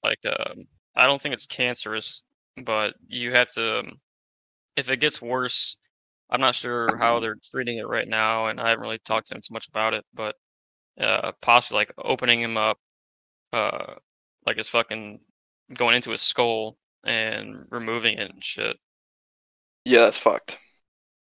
[0.04, 2.24] Like um, I don't think it's cancerous,
[2.58, 3.80] but you have to.
[3.80, 4.02] Um,
[4.78, 5.78] if it gets worse,
[6.30, 9.36] I'm not sure how they're treating it right now, and I haven't really talked to
[9.36, 10.06] him too much about it.
[10.14, 10.36] But
[11.00, 12.80] uh, possibly like opening him up,
[13.54, 13.96] uh,
[14.46, 15.22] like his fucking
[15.74, 18.78] going into his skull and removing it and shit.
[19.86, 20.58] yeah that's fucked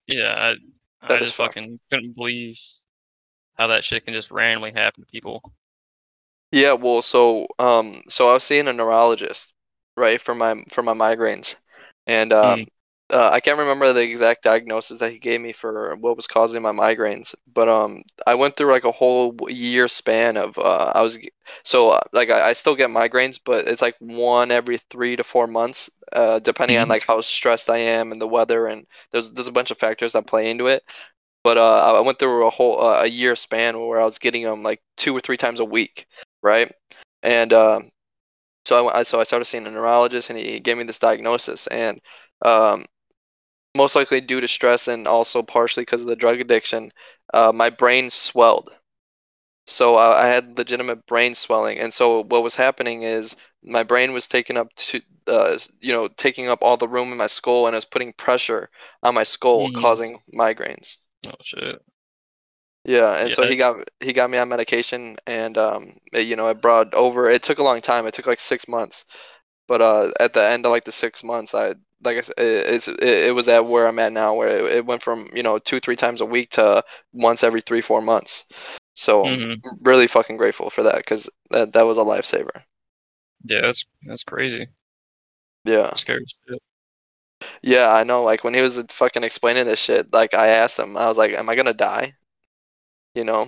[0.08, 0.54] Yeah,
[1.02, 2.58] I, I just fucking couldn't believe
[3.56, 5.44] how that shit can just randomly happen to people.
[6.52, 9.54] Yeah, well, so um, so I was seeing a neurologist,
[9.98, 11.56] right, for my for my migraines,
[12.06, 12.68] and um, Mm.
[13.12, 16.62] Uh, I can't remember the exact diagnosis that he gave me for what was causing
[16.62, 21.02] my migraines, but um, I went through like a whole year span of uh, I
[21.02, 21.18] was
[21.64, 25.24] so uh, like I, I still get migraines, but it's like one every three to
[25.24, 26.90] four months, uh, depending on Mhm.
[26.90, 30.14] like how stressed I am and the weather, and there's there's a bunch of factors
[30.14, 30.84] that play into it.
[31.44, 34.44] But uh, I went through a whole uh, a year span where I was getting
[34.44, 36.06] them like two or three times a week,
[36.44, 36.72] right?
[37.24, 37.90] And um,
[38.66, 42.00] so I, so I started seeing a neurologist, and he gave me this diagnosis, and
[42.42, 42.86] um,
[43.76, 46.92] most likely due to stress and also partially because of the drug addiction,
[47.34, 48.72] uh, my brain swelled.
[49.68, 54.14] So uh, I had legitimate brain swelling, and so what was happening is my brain
[54.14, 57.68] was taking up to, uh, you know, taking up all the room in my skull,
[57.68, 58.70] and it was putting pressure
[59.04, 59.74] on my skull, Mhm.
[59.74, 60.98] causing migraines.
[61.28, 61.82] Oh shit.
[62.86, 66.48] Yeah, and so he got he got me on medication, and um, it, you know,
[66.50, 67.30] it brought over.
[67.30, 68.08] It took a long time.
[68.08, 69.06] It took like six months,
[69.68, 72.74] but uh, at the end of like the six months, I like I said, it,
[72.76, 75.44] it's it, it was at where I'm at now, where it, it went from you
[75.44, 76.84] know two three times a week to
[77.14, 78.46] once every three four months.
[78.96, 79.54] So Mhm.
[79.66, 82.64] I'm really fucking grateful for that because that that was a lifesaver.
[83.44, 84.68] Yeah, that's that's crazy.
[85.66, 85.94] Yeah.
[85.96, 86.62] Scary shit.
[87.62, 88.24] Yeah, I know.
[88.24, 91.32] Like when he was fucking explaining this shit, like I asked him, I was like,
[91.34, 92.14] "Am I gonna die?"
[93.14, 93.48] You know,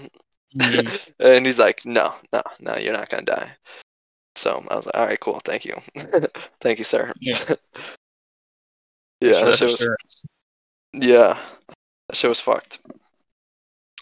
[0.56, 1.00] Mhm.
[1.20, 3.52] and he's like, "No, no, no, you're not gonna die."
[4.36, 5.76] So I was like, "All right, cool, thank you,
[6.62, 7.40] thank you, sir." Yeah.
[9.22, 10.26] yeah, that shit was,
[10.94, 11.38] yeah,
[12.08, 12.80] that shit was fucked.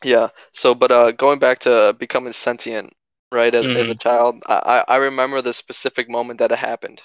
[0.04, 0.30] Yeah.
[0.54, 2.94] So, but uh, going back to becoming sentient,
[3.32, 3.54] right?
[3.54, 7.02] As as a child, I I I remember the specific moment that it happened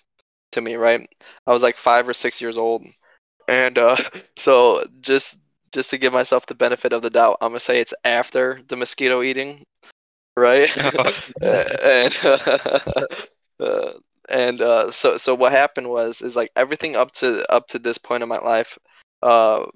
[0.53, 0.75] to me.
[0.75, 1.09] Right,
[1.47, 2.87] I was like five or six years old,
[3.49, 3.97] and uh,
[4.37, 5.37] so just
[5.73, 8.77] just to give myself the benefit of the doubt, I'm gonna say it's after the
[8.77, 9.65] mosquito eating,
[10.37, 10.71] right?
[11.43, 12.19] and
[13.61, 13.93] uh,
[14.29, 17.99] and uh, so so what happened was is like everything up to up to this
[17.99, 18.79] point in my life,
[19.23, 19.67] uh,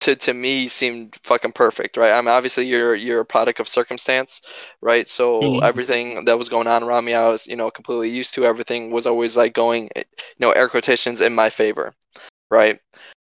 [0.00, 2.12] to to me seemed fucking perfect, right?
[2.12, 4.42] I mean, obviously you're you're a product of circumstance,
[4.80, 5.08] right?
[5.08, 5.60] So Mhm.
[5.60, 8.44] everything that was going on around me, I was you know completely used to.
[8.44, 10.04] Everything was always like going, you
[10.40, 11.94] know, air quotations in my favor,
[12.50, 12.78] right?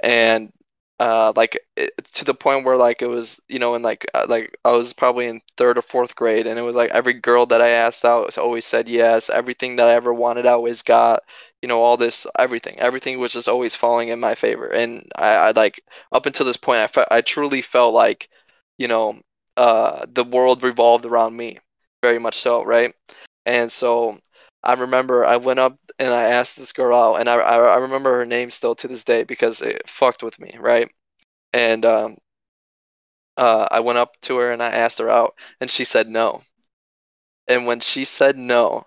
[0.01, 0.51] And
[0.99, 4.25] uh, like it, to the point where like it was, you know, in like uh,
[4.29, 7.45] like I was probably in third or fourth grade, and it was like every girl
[7.47, 9.29] that I asked out always said yes.
[9.29, 11.21] Everything that I ever wanted, I always got.
[11.61, 15.27] You know, all this, everything, everything was just always falling in my favor, and I,
[15.35, 15.81] I like
[16.11, 18.29] up until this point, I fe- I truly felt like,
[18.77, 19.19] you know,
[19.57, 21.57] uh, the world revolved around me,
[22.03, 22.93] very much so, right?
[23.45, 24.19] And so
[24.65, 27.77] I remember I went up and I asked this girl out, and I, I, I
[27.77, 30.89] remember her name still to this day because it fucked with me, right?
[31.53, 32.17] And um,
[33.37, 36.43] uh, I went up to her and I asked her out, and she said no.
[37.47, 38.85] And when she said no,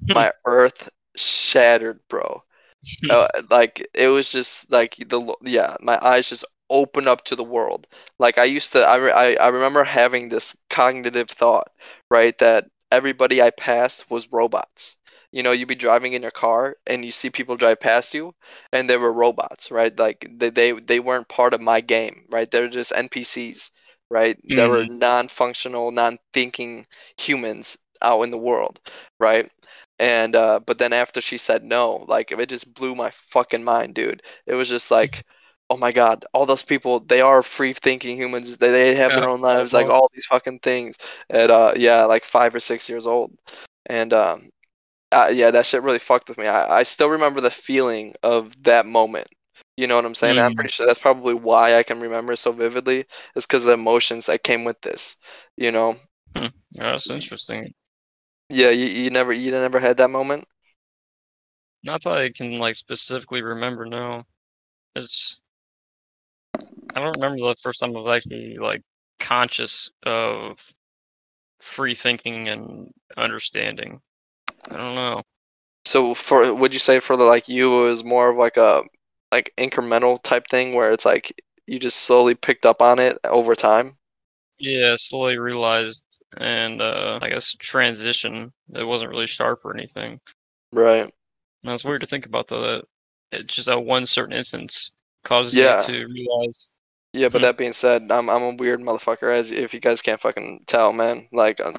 [0.10, 2.42] my earth shattered, bro.
[3.10, 7.44] Uh, like it was just like the yeah, my eyes just opened up to the
[7.44, 7.86] world.
[8.18, 11.70] Like I used to, I re- I, I remember having this cognitive thought,
[12.10, 14.96] right, that everybody I passed was robots.
[15.34, 18.34] You know, you'd be driving in your car and you see people drive past you,
[18.72, 19.96] and they were robots, right?
[19.98, 22.50] Like they they, they weren't part of my game, right?
[22.50, 23.72] They're just NPCs,
[24.10, 24.38] right?
[24.56, 26.86] They were non-functional, non-thinking
[27.18, 28.80] humans out in the world,
[29.20, 29.50] right?
[29.98, 33.94] And uh, but then after she said no, like it just blew my fucking mind,
[33.94, 34.22] dude.
[34.46, 35.24] It was just like,
[35.70, 38.56] oh my god, all those people, they are free thinking humans.
[38.58, 40.96] They they have their own lives, like all these fucking things.
[41.30, 43.32] At uh, yeah, like five or six years old,
[43.86, 44.48] and um,
[45.14, 46.46] uh, yeah, that shit really fucked with me.
[46.46, 49.28] I I still remember the feeling of that moment.
[49.76, 50.38] You know what I'm saying?
[50.38, 50.54] I'm Mhm.
[50.54, 53.06] pretty sure that's probably why I can remember it so vividly.
[53.36, 55.16] Is because of the emotions that came with this.
[55.56, 55.96] You know?
[56.36, 56.46] Hmm.
[56.72, 57.74] Yeah, That's interesting.
[58.48, 60.46] Yeah, you, you never you never had that moment.
[61.84, 63.86] Not that I can like specifically remember.
[63.86, 64.24] No,
[64.96, 65.40] it's
[66.94, 68.82] I don't remember the first time I was actually like
[69.20, 70.58] conscious of
[71.60, 74.00] free thinking and understanding.
[74.70, 75.22] I don't know.
[75.84, 78.82] So for would you say for the like you it was more of like a
[79.30, 83.54] like incremental type thing where it's like you just slowly picked up on it over
[83.54, 83.96] time?
[84.58, 86.04] Yeah, slowly realized
[86.36, 88.52] and uh I guess transition.
[88.74, 90.20] It wasn't really sharp or anything.
[90.72, 91.12] Right.
[91.64, 92.84] It's weird to think about though that
[93.32, 94.92] it just that one certain instance
[95.24, 96.70] causes you to realize.
[97.14, 97.44] Yeah, but Hmm.
[97.44, 100.92] that being said, I'm I'm a weird motherfucker as if you guys can't fucking tell,
[100.92, 101.28] man.
[101.32, 101.72] Like uh,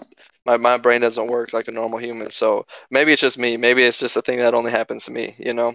[0.45, 2.31] my my brain doesn't work like a normal human.
[2.31, 3.57] So maybe it's just me.
[3.57, 5.73] Maybe it's just a thing that only happens to me, you know?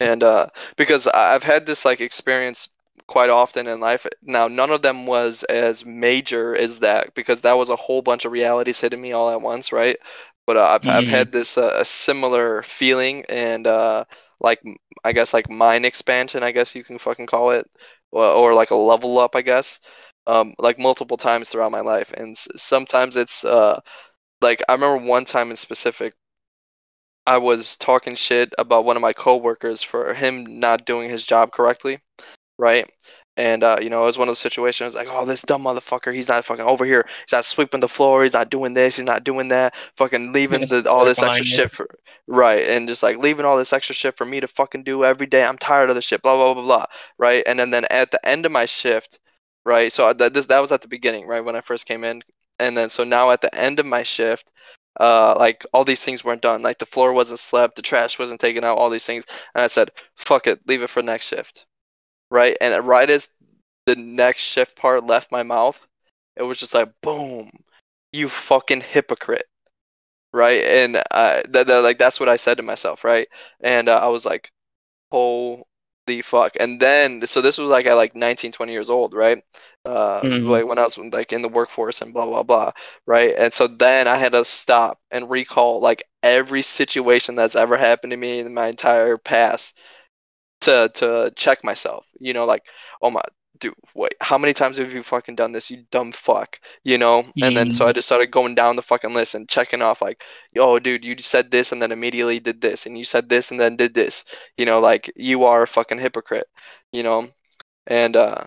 [0.00, 2.68] And uh because I've had this like experience
[3.08, 4.06] quite often in life.
[4.22, 8.24] Now, none of them was as major as that because that was a whole bunch
[8.26, 9.96] of realities hitting me all at once, right?
[10.46, 11.08] But uh, I've I've Mhm.
[11.08, 14.04] had this uh, a similar feeling and uh
[14.40, 14.62] like
[15.04, 17.68] I guess like mind expansion, I guess you can fucking call it
[18.12, 19.80] or, like a level up, I guess,
[20.26, 22.12] um, like multiple times throughout my life.
[22.12, 23.80] And sometimes it's uh,
[24.40, 26.14] like I remember one time in specific,
[27.26, 31.52] I was talking shit about one of my coworkers for him not doing his job
[31.52, 32.00] correctly,
[32.58, 32.90] right?
[33.36, 36.14] And uh, you know, it was one of those situations like, oh, this dumb motherfucker,
[36.14, 37.06] he's not fucking over here.
[37.26, 38.22] He's not sweeping the floor.
[38.22, 38.96] He's not doing this.
[38.96, 39.74] He's not doing that.
[39.96, 41.86] Fucking leaving the all this extra shit for
[42.26, 45.26] right, and just like leaving all this extra shit for me to fucking do every
[45.26, 45.44] day.
[45.44, 46.22] I'm tired of the shit.
[46.22, 46.84] Blah blah blah blah.
[47.18, 49.18] Right, and then then at the end of my shift,
[49.66, 49.92] right.
[49.92, 52.22] So that this that was at the beginning, right, when I first came in,
[52.58, 54.50] and then so now at the end of my shift,
[54.98, 56.62] uh, like all these things weren't done.
[56.62, 59.66] Like the floor wasn't swept, the trash wasn't taken out, all these things, and I
[59.66, 61.66] said, fuck it, leave it for next shift
[62.30, 62.56] right?
[62.60, 63.28] And right as
[63.86, 65.86] the next shift part left my mouth,
[66.36, 67.50] it was just like boom,
[68.12, 69.46] you fucking hypocrite,
[70.32, 70.62] right?
[70.62, 73.28] And uh, that, that like that's what I said to myself, right?
[73.60, 74.50] And uh, I was like,
[75.10, 75.64] holy
[76.22, 76.56] fuck!
[76.60, 79.42] And then so this was like at like 19, 20 years old, right?
[79.84, 80.44] Uh, Mhm.
[80.44, 82.72] like when I was like in the workforce and blah blah blah,
[83.06, 83.34] right?
[83.36, 88.12] And so then I had to stop and recall like every situation that's ever happened
[88.12, 89.78] to me in my entire past
[90.62, 92.06] to to check myself.
[92.20, 92.62] You know, like,
[93.02, 93.22] oh my
[93.58, 96.60] dude, wait, how many times have you fucking done this, you dumb fuck?
[96.84, 97.24] You know?
[97.42, 100.22] And then so I just started going down the fucking list and checking off like,
[100.52, 103.60] yo, dude, you said this and then immediately did this, and you said this and
[103.60, 104.24] then did this.
[104.56, 106.48] You know, like you are a fucking hypocrite,
[106.92, 107.28] you know?
[107.86, 108.44] And uh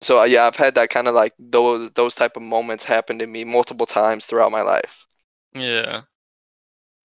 [0.00, 3.18] so uh, yeah, I've had that kind of like those those type of moments happen
[3.18, 5.06] to me multiple times throughout my life.
[5.54, 6.02] Yeah.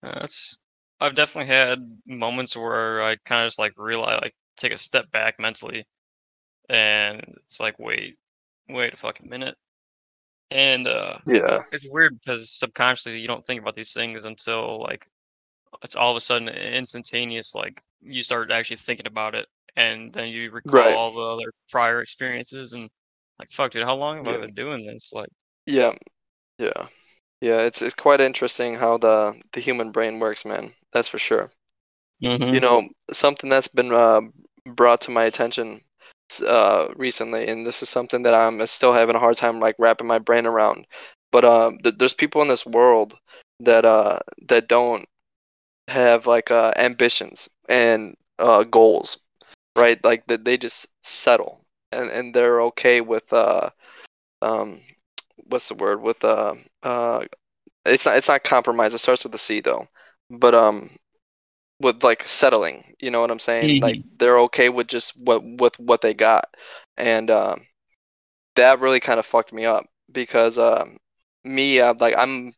[0.02, 0.58] That's
[1.00, 5.10] I've definitely had moments where I kind of just like realize like take a step
[5.12, 5.86] back mentally
[6.70, 8.16] and it's like wait
[8.70, 9.56] wait a fucking minute
[10.52, 11.60] and uh Yeah.
[11.72, 15.08] it's weird because subconsciously you don't think about these things until like
[15.84, 20.30] it's all of a sudden instantaneous like you start actually thinking about it and then
[20.30, 20.96] you recall Right.
[20.96, 22.90] all the other prior experiences and
[23.40, 25.30] like fuck dude how long have I been doing this like
[25.66, 25.94] Yeah.
[26.60, 26.88] Yeah.
[27.42, 30.74] Yeah, it's it's quite interesting how the the human brain works, man.
[30.94, 31.52] That's for sure.
[32.24, 32.54] Mm-hmm.
[32.54, 34.22] You know, something that's been uh,
[34.76, 35.82] brought to my attention
[36.48, 40.08] uh, recently, and this is something that I'm still having a hard time like wrapping
[40.08, 40.86] my brain around.
[41.32, 43.16] But um, th- there's people in this world
[43.62, 45.06] that uh that don't
[45.88, 49.18] have like uh ambitions and uh goals,
[49.78, 50.04] right?
[50.04, 53.70] Like that they just settle and and they're okay with uh
[54.42, 54.82] um
[55.48, 57.24] what's the word with uh uh
[57.86, 58.94] it's not it's not compromise.
[58.94, 59.88] It starts with a C though,
[60.30, 60.90] but um
[61.84, 62.96] with like settling.
[63.00, 63.78] You know what I'm saying?
[63.82, 66.46] Like they're okay with just what with what they got,
[66.98, 67.62] and um,
[68.56, 70.98] that really kind of fucked me up because um,
[71.44, 72.54] me, uh, like I'm,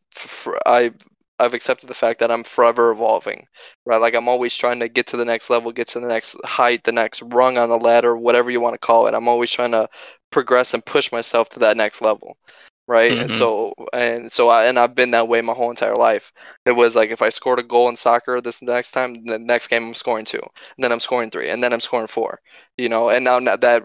[0.66, 0.92] I
[1.40, 3.46] I've accepted the fact that I'm forever evolving,
[3.86, 4.00] right?
[4.00, 6.84] Like I'm always trying to get to the next level, get to the next height,
[6.84, 9.14] the next rung on the ladder, whatever you want to call it.
[9.14, 9.90] I'm always trying to
[10.32, 12.38] progress and push myself to that next level,
[12.88, 13.18] right?
[13.18, 13.32] And Mhm.
[13.32, 16.32] so and so I and I've been that way my whole entire life.
[16.66, 19.68] It was like if I scored a goal in soccer this next time, the next
[19.68, 20.42] game I'm scoring two,
[20.76, 22.40] and then I'm scoring three, and then I'm scoring four,
[22.78, 23.10] you know.
[23.10, 23.84] And now that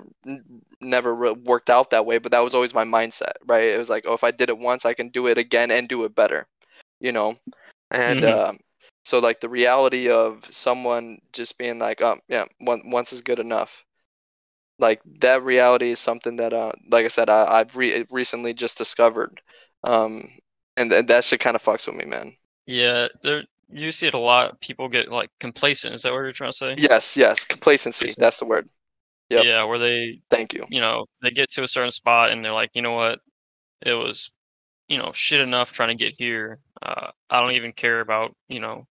[0.80, 3.64] never worked out that way, but that was always my mindset, right?
[3.64, 5.88] It was like, oh, if I did it once, I can do it again and
[5.88, 6.46] do it better,
[7.00, 7.36] you know.
[7.90, 8.24] And Mhm.
[8.24, 8.58] um,
[9.04, 13.38] so like the reality of someone just being like, um, yeah, one, once is good
[13.40, 13.84] enough.
[14.80, 18.78] Like that reality is something that, uh, like I said, I, I've re- recently just
[18.78, 19.40] discovered,
[19.84, 20.28] um,
[20.76, 22.34] and, and that shit kind of fucks with me, man.
[22.66, 24.60] Yeah, there you see it a lot.
[24.60, 25.94] People get like complacent.
[25.94, 26.74] Is that what you're trying to say?
[26.78, 28.10] Yes, yes, complacency.
[28.16, 28.68] That's the word.
[29.30, 29.44] Yep.
[29.44, 30.64] Yeah, where they, Thank you.
[30.68, 33.20] you know, they get to a certain spot and they're like, you know what,
[33.80, 34.32] it was,
[34.88, 36.58] you know, shit enough trying to get here.
[36.82, 38.86] Uh, I don't even care about, you know,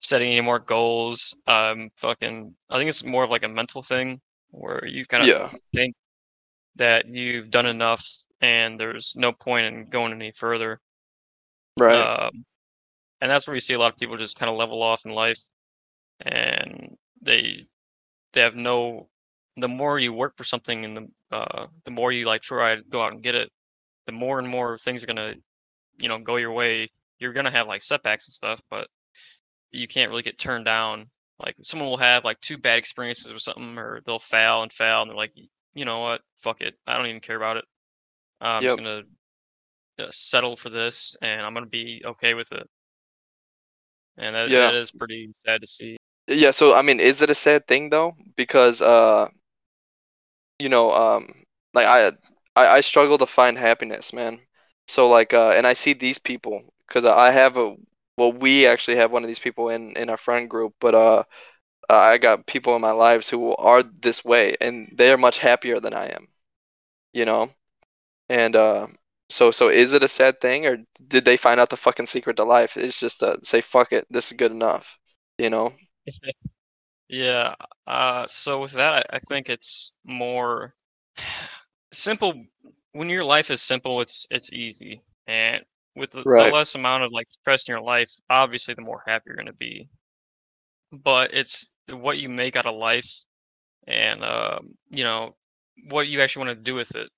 [0.00, 1.36] setting any more goals.
[1.46, 4.20] Um, fucking, I think it's more of like a mental thing
[4.56, 5.50] where you kind of Yeah.
[5.74, 5.94] think
[6.76, 8.06] that you've done enough
[8.40, 10.80] and there's no point in going any further.
[11.78, 11.94] Right.
[12.00, 12.44] Um,
[13.20, 15.12] and that's where you see a lot of people just kind of level off in
[15.12, 15.40] life,
[16.20, 17.66] and they
[18.32, 19.08] they have no.
[19.56, 22.82] The more you work for something, and the uh, the more you like try to
[22.82, 23.50] go out and get it,
[24.06, 25.34] the more and more things are gonna,
[25.96, 26.88] you know, go your way.
[27.18, 28.88] You're gonna have like setbacks and stuff, but
[29.70, 31.10] you can't really get turned down.
[31.38, 35.02] Like someone will have like two bad experiences with something, or they'll fail and fail,
[35.02, 35.32] and they're like,
[35.74, 37.64] you know what, fuck it, I don't even care about it.
[38.40, 39.02] I'm just gonna
[39.98, 42.68] uh, settle for this, and I'm gonna be okay with it.
[44.16, 44.68] And that Yeah.
[44.68, 45.96] that is pretty sad to see.
[46.28, 48.14] Yeah, so I mean, is it a sad thing though?
[48.36, 49.28] Because uh,
[50.58, 51.28] you know, um,
[51.74, 52.08] like I,
[52.56, 54.40] I, I struggle to find happiness, man.
[54.86, 57.76] So like, uh, and I see these people because I have a,
[58.16, 61.24] well, we actually have one of these people in in our friend group, but uh,
[61.90, 65.80] I got people in my lives who are this way, and they are much happier
[65.80, 66.28] than I am,
[67.12, 67.50] you know.
[68.28, 68.88] And uh,
[69.30, 72.36] so so is it a sad thing, or did they find out the fucking secret
[72.38, 72.76] to life?
[72.76, 74.98] It's just to say, fuck it, this is good enough,
[75.38, 75.74] you know?
[77.08, 77.54] Yeah.
[77.86, 80.74] Uh, so with that, I, I think it's more
[81.92, 82.34] simple.
[82.92, 85.64] When your life is simple, it's it's easy, and
[85.96, 89.24] with the, the less amount of like stress in your life, obviously, the more happy
[89.28, 89.88] you're gonna be.
[90.92, 93.24] But it's what you make out of life,
[93.88, 95.36] and um, you know
[95.88, 97.10] what you actually want to do with it.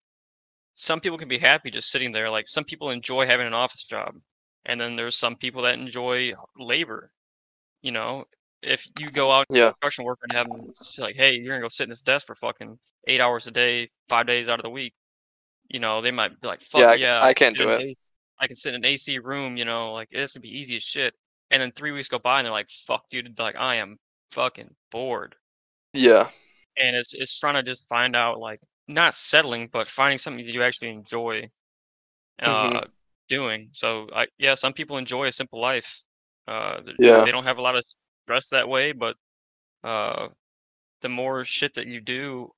[0.74, 2.31] Some people can be happy just sitting there.
[2.31, 4.14] Like some people enjoy having an office job,
[4.66, 7.12] and then there's some people that enjoy labor.
[7.83, 8.26] You know,
[8.62, 9.72] if you go out Yeah.
[9.81, 12.26] construction worker and have them say like, "Hey, you're gonna go sit in this desk
[12.26, 14.95] for fucking eight hours a day, five days out of the week,"
[15.68, 17.81] you know, they might be like, "Fuck Yeah, I- yeah, I can't do it.
[17.83, 17.97] AC
[18.41, 20.82] I can sit in an AC room, you know, like this would be easy as
[20.84, 21.14] shit."
[21.51, 23.99] And then three weeks go by, and they're like, "Fuck, dude, like I am
[24.30, 25.36] fucking bored."
[25.93, 26.30] Yeah.
[26.76, 30.53] And it's it's trying to just find out like not settling, but finding something that
[30.53, 31.51] you actually enjoy
[32.45, 32.78] Mhm.
[32.78, 32.86] uh,
[33.28, 33.70] doing.
[33.72, 36.03] So I yeah, some people enjoy a simple life.
[36.49, 37.24] Uh, Yeah.
[37.24, 37.84] they don't have a lot of
[38.24, 39.16] stress that way, but
[39.84, 40.28] uh,
[41.03, 42.53] the more shit that you do,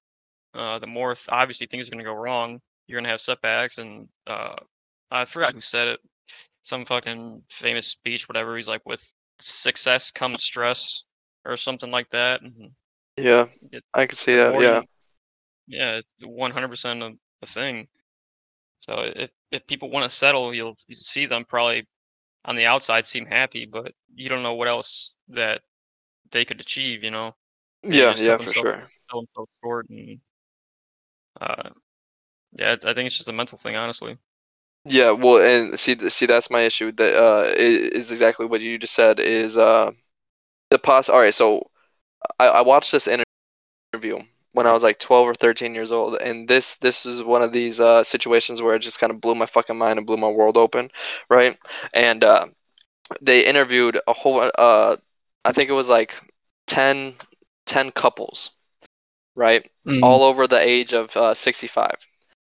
[0.54, 2.60] uh, the more th- obviously things are gonna go wrong.
[2.88, 4.56] You're gonna have setbacks, and uh,
[5.10, 6.00] I forgot who said it.
[6.62, 8.56] Some fucking famous speech, whatever.
[8.56, 11.04] He's like, with success comes stress,
[11.44, 12.42] or something like that.
[12.42, 12.72] And
[13.16, 13.48] Yeah.
[13.72, 14.60] it, I can see that.
[14.60, 14.82] Yeah.
[15.66, 17.88] yeah, it's 100% a, a thing.
[18.80, 21.86] So if if people want to settle, you'll you see them probably
[22.44, 25.62] on the outside seem happy, but you don't know what else that
[26.32, 27.04] they could achieve.
[27.04, 27.36] You know,
[27.82, 28.14] Yeah.
[28.16, 28.36] Yeah.
[28.36, 28.90] For sure.
[29.10, 30.20] sell themselves short, and
[31.40, 31.70] uh,
[32.52, 34.18] yeah, I think it's just a mental thing, honestly.
[34.84, 36.92] Yeah, well, and see, see, that's my issue.
[36.92, 39.20] That uh, is exactly what you just said.
[39.20, 39.92] Is uh,
[40.70, 41.08] the poss.
[41.08, 41.70] All right, so
[42.38, 44.18] I, I watched this interview
[44.52, 47.52] when I was like 12 or 13 years old, and this this is one of
[47.52, 50.28] these uh situations where it just kind of blew my fucking mind and blew my
[50.28, 50.90] world open,
[51.30, 51.58] right?
[51.94, 52.46] And uh,
[53.22, 54.96] they interviewed a whole uh,
[55.44, 56.14] I think it was like
[56.66, 57.14] 10,
[57.66, 58.50] 10 couples,
[59.36, 59.68] right?
[60.02, 61.96] all over the age of uh, 65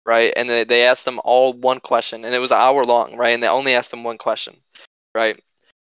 [0.06, 0.34] right?
[0.36, 3.34] And they, they asked them all one question and it was an hour long right?
[3.34, 4.56] And they only asked them one question
[5.16, 5.40] right?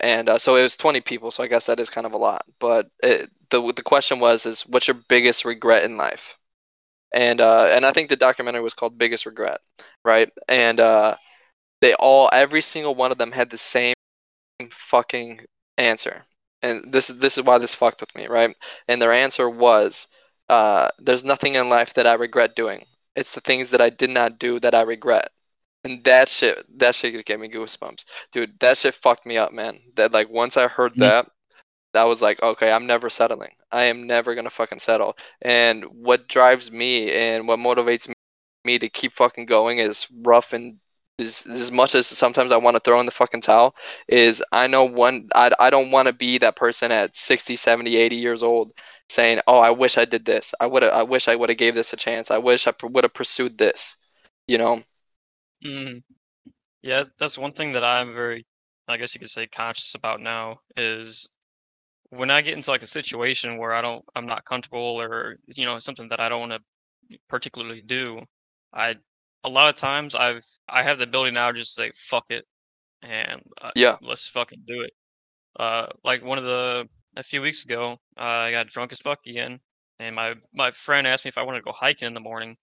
[0.00, 2.18] And uh, so it was 20 people so i guess that is kind of a
[2.18, 2.44] lot.
[2.60, 6.36] But it, the, the question was is what's your biggest regret in life?
[7.14, 9.60] And uh, and i think the documentary was called biggest regret
[10.04, 10.30] right?
[10.48, 11.16] And uh,
[11.82, 13.94] they all every single one of them had the same
[14.70, 15.40] fucking
[15.78, 16.24] answer.
[16.62, 18.54] And this is this is why this fucked with me right?
[18.88, 20.08] And their answer was
[20.48, 22.84] uh, there's nothing in life that I regret doing.
[23.16, 25.30] It's the things that I did not do that I regret.
[25.84, 28.58] And that shit, that shit gave me goosebumps, dude.
[28.60, 29.80] That shit fucked me up, man.
[29.96, 30.98] That like once I heard Mhm.
[30.98, 31.30] that,
[31.94, 33.54] that was like, okay, I'm never settling.
[33.72, 35.16] I am never gonna fucking settle.
[35.42, 38.12] And what drives me and what motivates
[38.64, 40.78] me to keep fucking going is rough and
[41.18, 43.74] as, as much as sometimes I want to throw in the fucking towel
[44.08, 47.96] is I know one I, I don't want to be that person at 60 70
[47.96, 48.72] 80 years old
[49.08, 50.54] saying, "Oh, I wish I did this.
[50.60, 50.82] I would.
[50.84, 52.30] I wish I would have gave this a chance.
[52.30, 53.96] I wish I would have pursued this."
[54.48, 54.82] You know?
[55.64, 56.02] Mm.
[56.82, 58.46] Yeah, that's- that's one thing that I'm very,
[58.88, 61.28] I guess you could say, conscious about now is
[62.10, 65.66] when I get into like a situation where I don't, I'm not comfortable, or you
[65.66, 66.64] know, something that I don't want
[67.10, 68.22] to particularly do.
[68.72, 68.96] I,
[69.44, 72.46] a lot of times I've, I have the ability now to just say fuck it,
[73.02, 73.98] and uh, Yeah.
[74.02, 74.92] let's fucking do it.
[75.58, 79.20] Uh, like one of the a few weeks ago, uh, I got drunk as fuck
[79.26, 79.60] again,
[80.00, 82.56] and my my friend asked me if I wanted to go hiking in the morning,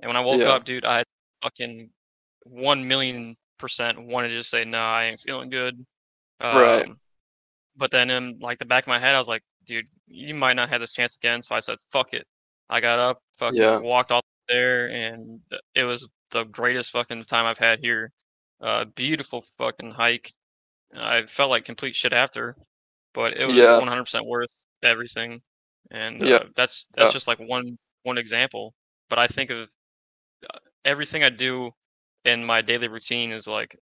[0.00, 0.48] and when I woke Yeah.
[0.48, 1.04] up, dude, I
[1.42, 1.90] fucking
[2.44, 5.84] one million percent wanted to just say no, I ain't feeling good.
[6.52, 6.86] Right.
[6.86, 6.98] Um,
[7.76, 10.54] But then in like the back of my head, I was like, dude, you might
[10.54, 11.42] not have this chance again.
[11.42, 12.26] So I said, fuck it.
[12.70, 13.78] I got up, fucking Yeah.
[13.82, 14.22] walked all
[14.52, 15.40] there, and
[15.74, 18.12] it was the greatest fucking time I've had here.
[18.60, 20.32] Uh, beautiful fucking hike.
[20.96, 22.56] I felt like complete shit after,
[23.14, 23.78] but it was Yeah.
[23.78, 24.50] 100% worth
[24.82, 25.42] everything.
[25.90, 26.38] And Yeah.
[26.38, 27.12] uh, that's that's Yeah.
[27.12, 28.74] just like one one example.
[29.10, 29.68] But I think of
[30.54, 31.72] uh, everything I do
[32.24, 33.76] in my daily routine is like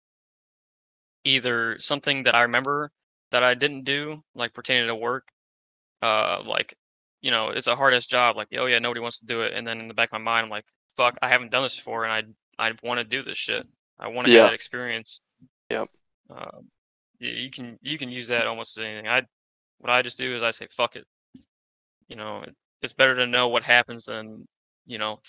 [1.25, 2.91] either something that I remember
[3.31, 5.29] that I didn't do, like pertaining to work.
[6.03, 6.75] Uh, like
[7.21, 8.37] you know, it's a hard ass job.
[8.37, 9.53] Like, oh yeah, nobody wants to do it.
[9.55, 10.65] And then in the back of my mind, I'm like,
[10.97, 12.13] fuck, I haven't done this before, and
[12.59, 13.67] I I want to do this shit.
[13.99, 14.43] I want to Yeah.
[14.43, 15.21] have that experience.
[15.71, 15.89] Yep.
[16.31, 16.69] Um,
[17.19, 19.09] you, you can you can use that almost as anything.
[19.09, 19.23] I
[19.79, 21.07] what I just do is I say fuck it.
[22.09, 24.47] You know, it, it's better to know what happens than
[24.87, 25.21] you know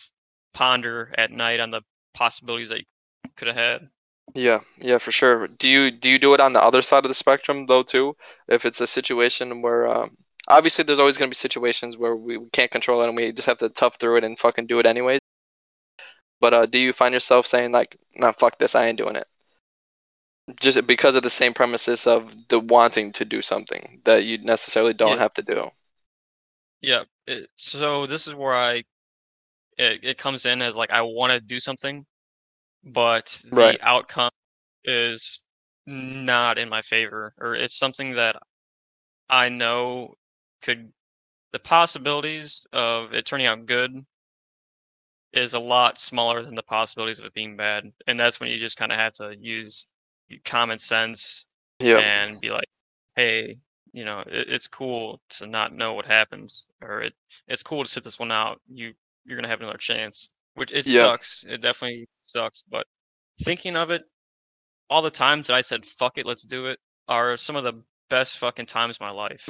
[0.53, 1.81] ponder at night on the
[2.13, 2.85] possibilities that you
[3.37, 3.89] could have had.
[4.33, 4.59] Yeah.
[4.77, 4.97] Yeah.
[4.97, 5.47] For sure.
[5.47, 8.15] Do you do you do it on the other side of the spectrum though too?
[8.47, 10.17] If it's a situation where um,
[10.47, 13.47] obviously there's always gonna be situations where we, we can't control it and we just
[13.47, 15.19] have to tough through it and fucking do it anyways.
[16.41, 19.27] But uh, do you find yourself saying like, "Nah, fuck this, I ain't doing it,"
[20.59, 24.93] just because of the same premises of the wanting to do something that you necessarily
[24.93, 25.17] don't Yeah.
[25.17, 25.71] have to do?
[26.81, 27.03] Yeah.
[27.27, 28.83] It, so this is where I
[29.77, 32.05] it, it comes in as like I want to do something,
[32.83, 33.79] but the Right.
[33.81, 34.31] outcome
[34.85, 35.41] is
[35.85, 38.37] not in my favor, or it's something that
[39.29, 40.15] I know
[40.61, 40.91] could
[41.53, 44.05] the possibilities of it turning out good
[45.33, 48.59] is a lot smaller than the possibilities of it being bad, and that's when you
[48.59, 49.89] just kind of have to use
[50.45, 51.47] common sense
[51.79, 51.99] Yeah.
[51.99, 52.67] and be like,
[53.15, 53.57] hey,
[53.93, 57.13] you know, it, it's cool to not know what happens, or it
[57.47, 58.61] it's cool to sit this one out.
[58.69, 58.93] You
[59.25, 60.31] you're gonna have another chance.
[60.55, 61.15] which it Yeah.
[61.15, 61.45] sucks.
[61.47, 62.63] It definitely sucks.
[62.69, 62.85] But
[63.43, 64.03] thinking of it,
[64.89, 67.83] all the times that I said "fuck it, let's do it" are some of the
[68.09, 69.49] best fucking times of my life.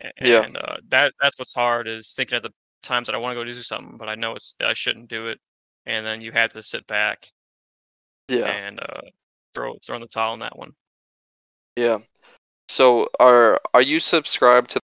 [0.00, 0.44] A- Yeah.
[0.44, 3.40] And uh, that that's what's hard is thinking of the times that I want to
[3.40, 5.40] go do something, but I know it's I shouldn't do it,
[5.86, 7.26] and then you have to sit back
[8.28, 8.56] Yeah.
[8.56, 9.00] and uh,
[9.54, 10.72] throw throw in the towel on that one.
[11.76, 11.98] Yeah.
[12.68, 14.80] So are are you subscribed to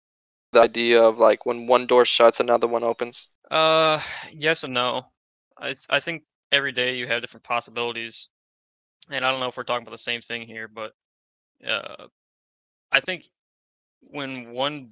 [0.52, 3.28] the idea of like when one door shuts, another one opens?
[3.50, 4.00] Uh,
[4.32, 5.12] yes and no.
[5.56, 8.28] I th- I think every day you have different possibilities,
[9.10, 10.94] and I don't know if we're talking about the same thing here, but
[11.66, 12.08] uh,
[12.92, 13.28] I think
[14.10, 14.90] when one,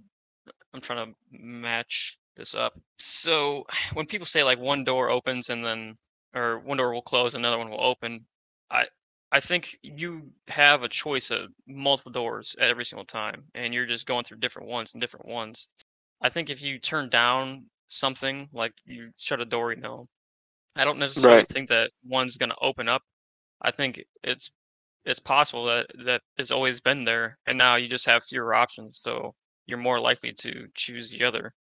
[0.75, 2.75] I'm trying to match this up.
[2.99, 5.99] So when people say like one door opens and then,
[6.35, 8.27] or one door will close, another one will open,
[8.71, 8.87] I
[9.33, 13.87] I think you have a choice of multiple doors at every single time, and you're
[13.87, 15.69] just going through different ones and different ones.
[16.23, 20.09] I think if you turn down something like you shut a door, you know,
[20.77, 21.47] I don't necessarily Right.
[21.47, 23.03] think that one's going to open up.
[23.63, 24.53] I think it's
[25.05, 28.99] it's possible that that has always been there, and now you just have fewer options,
[28.99, 29.35] so
[29.67, 31.55] you're more likely to choose the other,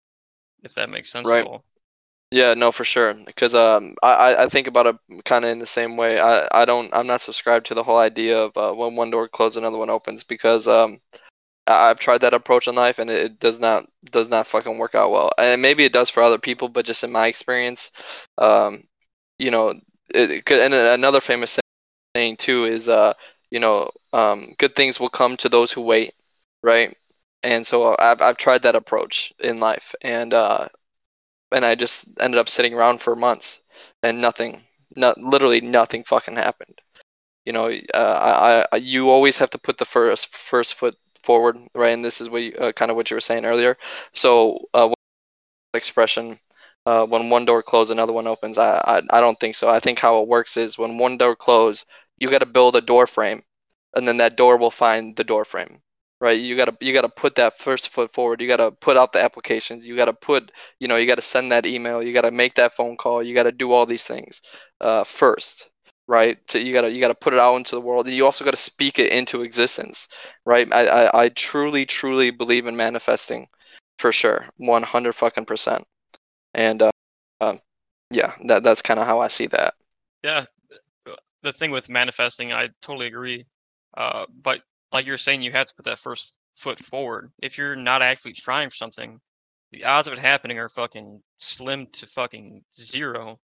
[0.62, 1.44] if that makes sense Right.
[1.44, 1.64] at all.
[2.30, 3.12] Yeah, no, for sure.
[3.14, 6.18] Because um, I I- think about it kind of in the same way.
[6.18, 9.28] I I don't I'm not subscribed to the whole idea of uh, when one door
[9.28, 10.98] closes, another one opens because um
[11.66, 15.12] I've tried that approach in life and it, does not does not fucking work out
[15.12, 15.32] well.
[15.38, 17.92] And maybe it does for other people, but just in my experience,
[18.38, 18.84] um,
[19.38, 19.74] you know,
[20.14, 21.58] it, and another famous
[22.16, 23.14] saying too is uh,
[23.52, 26.14] you know, um, good things will come to those who wait,
[26.64, 26.96] right?
[27.44, 30.68] And so I've I've tried that approach in life, and uh,
[31.52, 33.60] and I just ended up sitting around for months,
[34.02, 34.62] and nothing,
[34.96, 36.80] not literally nothing fucking happened.
[37.46, 41.58] You know, uh, I, I you always have to put the first first foot forward,
[41.74, 41.90] right?
[41.94, 43.78] And this is what you, uh, kind of what you were saying earlier.
[44.14, 44.90] So uh,
[45.74, 46.38] expression.
[46.84, 48.58] Uh, when one door closes, another one opens.
[48.58, 49.68] I, I I don't think so.
[49.68, 51.86] I think how it works is when one door closes,
[52.18, 53.42] you got to build a door frame,
[53.94, 55.80] and then that door will find the door frame,
[56.20, 56.38] right?
[56.38, 58.40] You gotta you gotta put that first foot forward.
[58.40, 59.86] You gotta put out the applications.
[59.86, 62.02] You gotta put you know you gotta send that email.
[62.02, 63.22] You gotta make that phone call.
[63.22, 64.40] You gotta do all these things
[64.80, 65.68] uh, first,
[66.06, 66.38] right?
[66.50, 68.08] So you gotta you gotta put it out into the world.
[68.08, 70.08] You also gotta speak it into existence,
[70.46, 70.70] right?
[70.72, 73.48] I I, I truly truly believe in manifesting,
[73.98, 75.84] for sure, one hundred fucking percent.
[76.54, 76.90] And uh,
[77.40, 77.58] um,
[78.10, 79.74] yeah, that that's kind of how I see that.
[80.22, 80.46] Yeah,
[81.42, 83.46] the thing with manifesting, I totally agree.
[83.96, 84.60] Uh, but
[84.92, 87.32] like you're saying, you have to put that first foot forward.
[87.42, 89.20] If you're not actually trying for something,
[89.72, 93.38] the odds of it happening are fucking slim to fucking zero,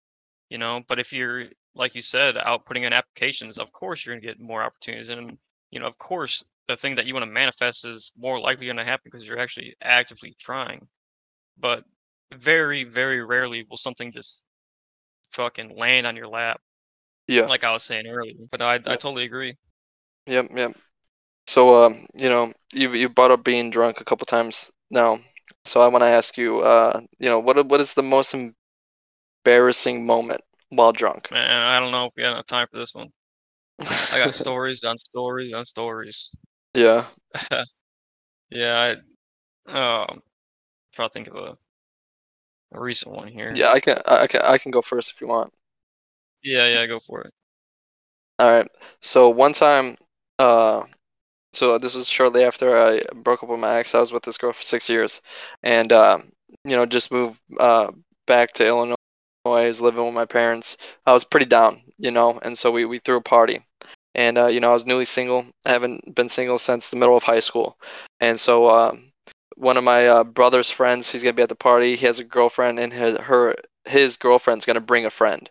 [0.50, 0.82] you know.
[0.88, 1.46] But if you're,
[1.76, 5.38] like you said, out putting in applications, of course you're gonna get more opportunities, and
[5.72, 8.84] you know, of course, the thing that you want to manifest is more likely gonna
[8.84, 10.88] happen because you're actually actively trying.
[11.58, 11.86] But
[12.34, 14.44] very, very rarely will something just
[15.32, 16.62] fucking land on your lap
[17.28, 17.46] Yeah.
[17.48, 18.34] like I was saying earlier.
[18.52, 19.58] But I I totally agree.
[20.26, 20.48] Yep.
[20.56, 20.78] Yep.
[21.48, 25.20] So um, you know, you've you brought up being drunk a couple times now.
[25.66, 28.36] So I want to ask you, uh, you know, what what is the most
[29.44, 31.32] embarrassing moment while drunk?
[31.32, 33.10] Man, I don't know if we got enough time for this one.
[33.80, 36.32] I got stories on stories on stories.
[36.74, 37.06] Yeah.
[38.50, 38.96] Yeah,
[39.68, 39.72] I
[40.08, 40.22] um
[40.94, 41.58] try to think of a,
[42.74, 43.54] a recent one here.
[43.56, 43.72] Yeah.
[43.72, 45.54] I can I can I can go first if you want.
[46.48, 47.34] Yeah, yeah, go for it.
[48.40, 48.68] All right.
[49.02, 49.96] So one time,
[50.40, 50.84] uh,
[51.54, 53.96] so this is shortly after I broke up with my ex.
[53.96, 55.22] I was with this girl for six years,
[55.64, 56.32] and um,
[56.64, 57.92] you know, just moved uh
[58.28, 58.96] back to Illinois.
[59.46, 60.78] I was living with my parents.
[61.06, 63.62] I was pretty down, you know, and so we we threw a party,
[64.16, 65.46] and uh, you know, I was newly single.
[65.66, 67.78] I haven't been single since the middle of high school,
[68.20, 69.12] and so um,
[69.56, 71.96] one of my uh, brother's friends, he's gonna be at the party.
[71.96, 75.50] He has a girlfriend, and his her his girlfriend's gonna bring a friend,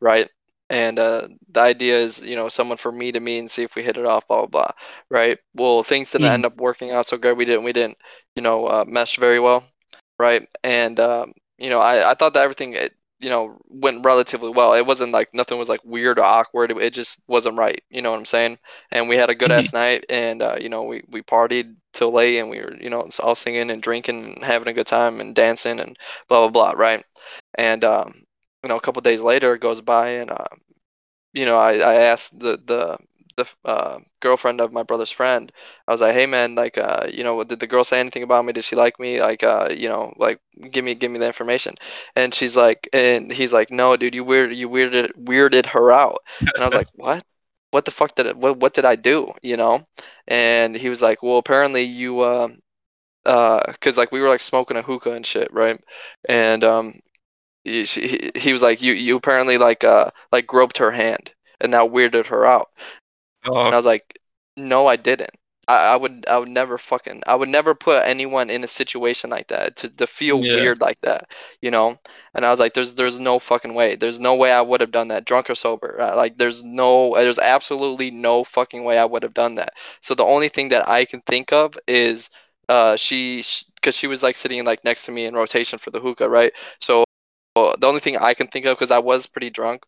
[0.00, 0.28] right?
[0.70, 3.74] And uh, the idea is, you know, someone for me to meet and see if
[3.76, 4.70] we hit it off, blah blah blah,
[5.10, 5.38] right?
[5.54, 6.32] Well, things didn't Mhm.
[6.32, 7.36] end up working out so good.
[7.36, 7.98] We didn't we didn't,
[8.36, 9.64] you know, uh, mesh very well,
[10.18, 10.46] right?
[10.64, 14.74] And um, you know, I I thought that everything, it, you know, went relatively well.
[14.74, 16.70] It wasn't like nothing was like weird or awkward.
[16.70, 17.82] It, it just wasn't right.
[17.90, 18.58] You know what I'm saying?
[18.90, 22.12] And we had a good ass night, and uh, you know, we we partied till
[22.12, 25.20] late, and we were, you know, all singing and drinking and having a good time
[25.20, 25.96] and dancing and
[26.28, 27.04] blah blah blah, right?
[27.56, 28.12] And um,
[28.66, 30.48] you know, a couple days later it goes by, and uh,
[31.32, 32.98] you know, I, I asked the the
[33.36, 35.52] the uh, girlfriend of my brother's friend.
[35.86, 38.44] I was like, "Hey, man, like, uh, you know, did the girl say anything about
[38.44, 38.52] me?
[38.52, 39.20] Did she like me?
[39.20, 40.40] Like, uh, you know, like,
[40.72, 41.76] give me give me the information."
[42.16, 46.18] And she's like, and he's like, "No, dude, you weird you weirded weirded her out."
[46.40, 47.24] And I was like, "What?
[47.70, 49.32] What the fuck did it, what what did I do?
[49.42, 49.86] You know?"
[50.26, 52.58] And he was like, "Well, apparently you um
[53.26, 55.80] uh, cause like we were like smoking a hookah and shit, right?
[56.28, 57.00] And um,
[57.66, 61.74] he, she, he was like, you you apparently like uh like groped her hand, and
[61.74, 62.68] that weirded her out.
[63.44, 64.18] Oh, And I was like,
[64.56, 65.30] no, I didn't.
[65.68, 69.30] I, I would I would never fucking I would never put anyone in a situation
[69.30, 70.46] like that to, to feel Yeah.
[70.46, 71.98] weird like that, you know.
[72.34, 73.96] And I was like, there's there's no fucking way.
[73.96, 76.00] There's no way I would have done that, drunk or sober.
[76.00, 79.74] Uh, Like there's no there's absolutely no fucking way I would have done that.
[80.02, 82.30] So the only thing that I can think of is
[82.68, 83.44] uh she
[83.76, 86.52] because she was like sitting like next to me in rotation for the hookah, right?
[86.80, 87.05] So
[87.56, 89.82] the only thing I can think of because I was pretty drunk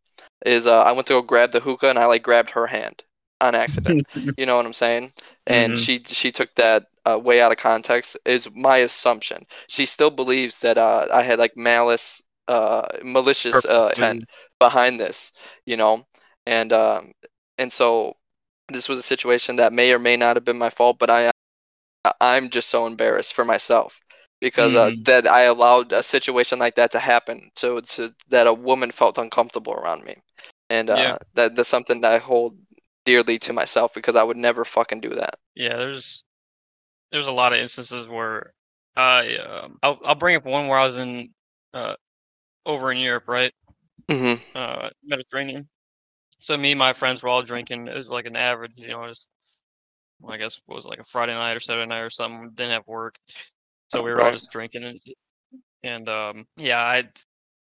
[0.44, 3.02] is uh, I went to go grab the hookah and I like grabbed her hand
[3.40, 4.02] on accident.
[4.36, 5.12] You know what I'm saying?
[5.46, 5.78] And Mhm.
[5.78, 8.16] she she took that uh, way out of context.
[8.24, 9.46] Is my assumption.
[9.68, 14.24] She still believes that uh, I had like malice, uh, malicious uh, intent
[14.58, 15.32] behind this.
[15.66, 16.04] You know,
[16.46, 17.12] and um,
[17.58, 18.14] and so
[18.68, 21.30] this was a situation that may or may not have been my fault, but I
[22.20, 24.00] I'm just so embarrassed for myself
[24.40, 25.04] because uh, Mhm.
[25.04, 27.80] that I allowed a situation like that to happen, so
[28.28, 30.16] that a woman felt uncomfortable around me,
[30.70, 31.18] and uh, Yeah.
[31.34, 32.58] that that's something that I hold
[33.04, 35.36] dearly to myself because I would never fucking do that.
[35.54, 36.24] yeah, there's
[37.12, 38.54] there's a lot of instances where
[38.96, 41.30] I um, I'll I'll bring up one where I was in
[41.74, 41.96] uh
[42.66, 43.52] over in Europe, right?
[44.08, 45.68] hmm Uh, Mediterranean.
[46.40, 47.88] So me and my friends were all drinking.
[47.88, 49.28] It was like an average, you know, just
[50.20, 52.50] well, I guess what was like a Friday night or Saturday night or something.
[52.54, 53.18] Didn't have work,
[53.88, 54.34] so we were all Right.
[54.34, 54.98] just drinking and
[55.82, 57.08] and um yeah, I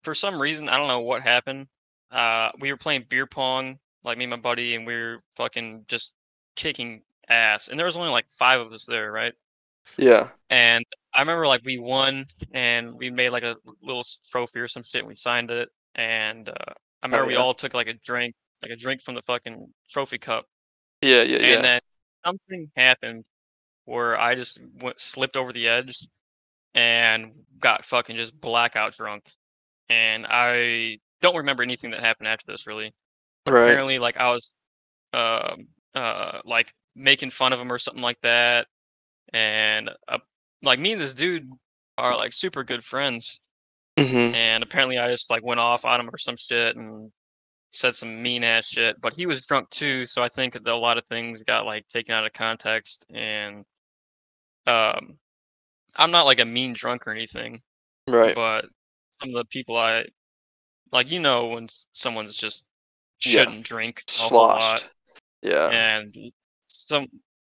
[0.02, 1.66] for some reason I don't know what happened.
[2.10, 5.84] Uh, we were playing beer pong, like me and my buddy, and we were fucking
[5.88, 6.14] just
[6.56, 7.68] kicking ass.
[7.68, 9.34] And there was only like five of us there, right?
[9.96, 10.28] Yeah.
[10.50, 14.82] And I remember like we won and we made like a little trophy or some
[14.84, 15.00] shit.
[15.00, 16.72] And we signed it, and uh,
[17.02, 17.40] I remember we yeah.
[17.40, 20.46] all took like a drink, like a drink from the fucking trophy cup.
[21.02, 21.22] Yeah.
[21.22, 21.36] Yeah.
[21.36, 21.56] And Yeah.
[21.56, 21.80] And then
[22.24, 23.24] something happened
[23.86, 26.06] where I just went slipped over the edge
[26.74, 29.30] and got fucking just blackout drunk.
[29.88, 32.94] And I don't remember anything that happened after this really.
[33.44, 33.62] But Right.
[33.62, 34.54] apparently, like I was,
[35.12, 38.66] um, uh, like making fun of him or something like that.
[39.32, 40.18] And uh,
[40.62, 41.50] like me and this dude
[41.98, 43.40] are like super good friends.
[43.98, 47.12] hmm And apparently, I just like went off on him or some shit and
[47.72, 49.00] said some mean ass shit.
[49.00, 51.88] But he was drunk too, so I think that a lot of things got like
[51.88, 53.06] taken out of context.
[53.12, 53.64] And
[54.66, 55.18] um,
[55.96, 57.62] I'm not like a mean drunk or anything,
[58.08, 58.34] Right.
[58.34, 58.66] but
[59.20, 60.04] some of the people I
[60.92, 62.64] like, you know, when s- someone's just
[63.24, 63.44] Yeah.
[63.44, 64.88] shouldn't drink a whole lot, Sloshed.
[65.42, 65.68] Yeah.
[65.68, 66.14] and
[66.68, 67.06] some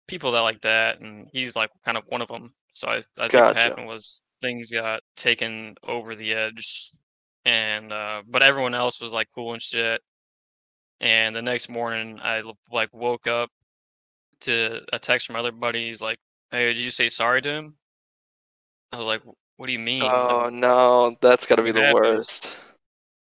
[0.07, 2.53] people that like that, and he's like kind of one of them.
[2.73, 3.59] So I, I think what Gotcha.
[3.61, 6.93] happened was things got taken over the edge,
[7.45, 10.03] and uh, but everyone else was like cool and shit.
[11.01, 13.51] And the next morning, I l- like woke up
[14.41, 16.19] to a text from other buddies like,
[16.51, 17.77] "Hey, did you say sorry to him?"
[18.93, 19.23] I was like,
[19.57, 21.95] "What do you mean?" Like, Oh no, that's gotta be the happened?
[21.95, 22.59] worst.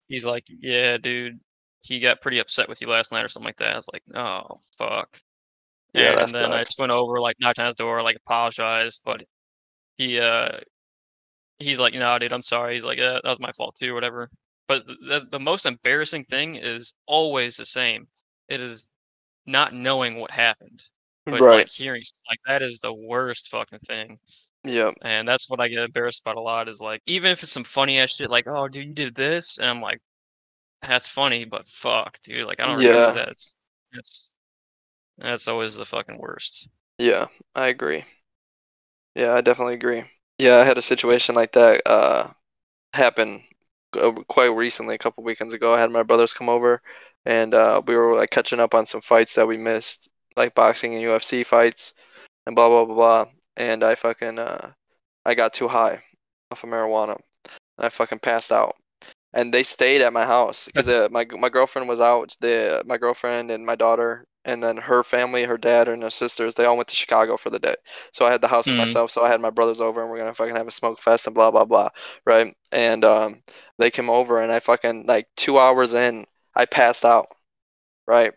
[0.09, 1.41] He's like, "Yeah, dude,
[1.83, 4.03] he got pretty upset with you last night or something like that." I was like,
[4.15, 5.21] "Oh, fuck."
[5.95, 9.25] Yeah, and then I just went over, like knocked on his door, like apologized, but
[9.99, 10.61] he uh
[11.59, 14.31] he's like, "No, dude, I'm sorry." He's like, "Yeah, that was my fault too, whatever."
[14.69, 18.09] But the, the the most embarrassing thing is always the same.
[18.49, 18.91] It is
[19.47, 20.83] not knowing what happened,
[21.27, 21.67] but Right.
[21.67, 24.19] like hearing like that is the worst fucking thing.
[24.67, 24.95] Yep.
[25.03, 27.65] And that's what I get embarrassed about a lot is like even if it's some
[27.65, 30.01] funny ass shit like, "Oh, dude, you did this," and I'm like,
[30.83, 32.87] "That's funny, but fuck, dude, like I don't Yeah.
[32.87, 33.57] remember that." It's
[33.93, 34.31] that's
[35.19, 36.69] that's always the fucking worst.
[36.99, 38.05] Yeah, I agree.
[39.15, 40.05] Yeah, I definitely agree.
[40.39, 42.31] Yeah, I had a situation like that uh
[42.95, 43.45] happen
[43.95, 45.75] uh, quite recently, a couple weekends ago.
[45.75, 46.83] I had my brothers come over
[47.27, 50.95] and uh we were like catching up on some fights that we missed, like boxing
[50.95, 51.95] and UFC fights
[52.47, 53.33] and blah blah blah blah.
[53.57, 54.73] And I fucking uh
[55.25, 56.03] I got too high
[56.51, 57.17] off of marijuana
[57.79, 58.77] and I fucking passed out.
[59.33, 62.37] And they stayed at my house because uh, my my girlfriend was out.
[62.41, 66.55] The my girlfriend and my daughter, and then her family, her dad and her sisters,
[66.55, 67.77] they all went to Chicago for the day.
[68.13, 68.77] So I had the house to Mhm.
[68.77, 69.11] myself.
[69.11, 71.35] So I had my brothers over, and we're gonna fucking have a smoke fest and
[71.35, 71.91] blah blah blah,
[72.27, 72.55] right?
[72.73, 73.43] And um,
[73.79, 77.29] they came over, and I fucking like two hours in, I passed out,
[78.07, 78.33] right?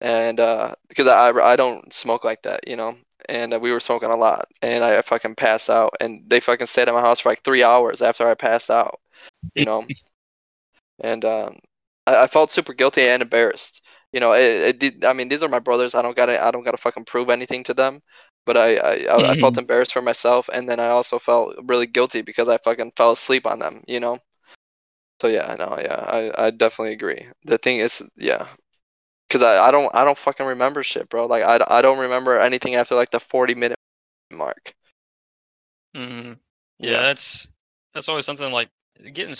[0.00, 2.96] And uh, because I I don't smoke like that, you know.
[3.28, 6.66] And uh, we were smoking a lot, and I fucking passed out, and they fucking
[6.66, 9.00] stayed at my house for like three hours after I passed out,
[9.54, 9.86] you know.
[11.00, 11.56] and um,
[12.06, 13.82] I, I felt super guilty and embarrassed.
[14.12, 15.04] You know, it, it did.
[15.04, 15.94] I mean, these are my brothers.
[15.94, 16.42] I don't gotta.
[16.44, 18.00] I don't gotta fucking prove anything to them.
[18.46, 19.58] But I, I, I, I felt Mhm.
[19.58, 23.46] embarrassed for myself, and then I also felt really guilty because I fucking fell asleep
[23.46, 23.82] on them.
[23.86, 24.18] You know.
[25.20, 27.26] So yeah, no, yeah, I, I definitely agree.
[27.44, 28.46] The thing is, yeah,
[29.28, 31.26] because I, I don't, I don't fucking remember shit, bro.
[31.26, 33.78] Like I, I don't remember anything after like the forty minute
[34.32, 34.74] mark.
[35.96, 36.38] Mhm.
[36.78, 37.00] Yeah, Yeah.
[37.02, 37.48] that's
[37.94, 38.68] that's always something like
[39.12, 39.34] getting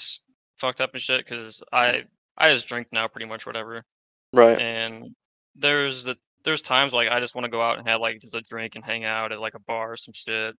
[0.58, 2.04] fucked up and shit because I
[2.36, 3.84] I just drink now pretty much whatever.
[4.32, 4.58] Right.
[4.60, 5.14] And
[5.54, 8.34] there's the there's times like I just want to go out and have like just
[8.34, 10.56] a drink and hang out at like a bar or some shit.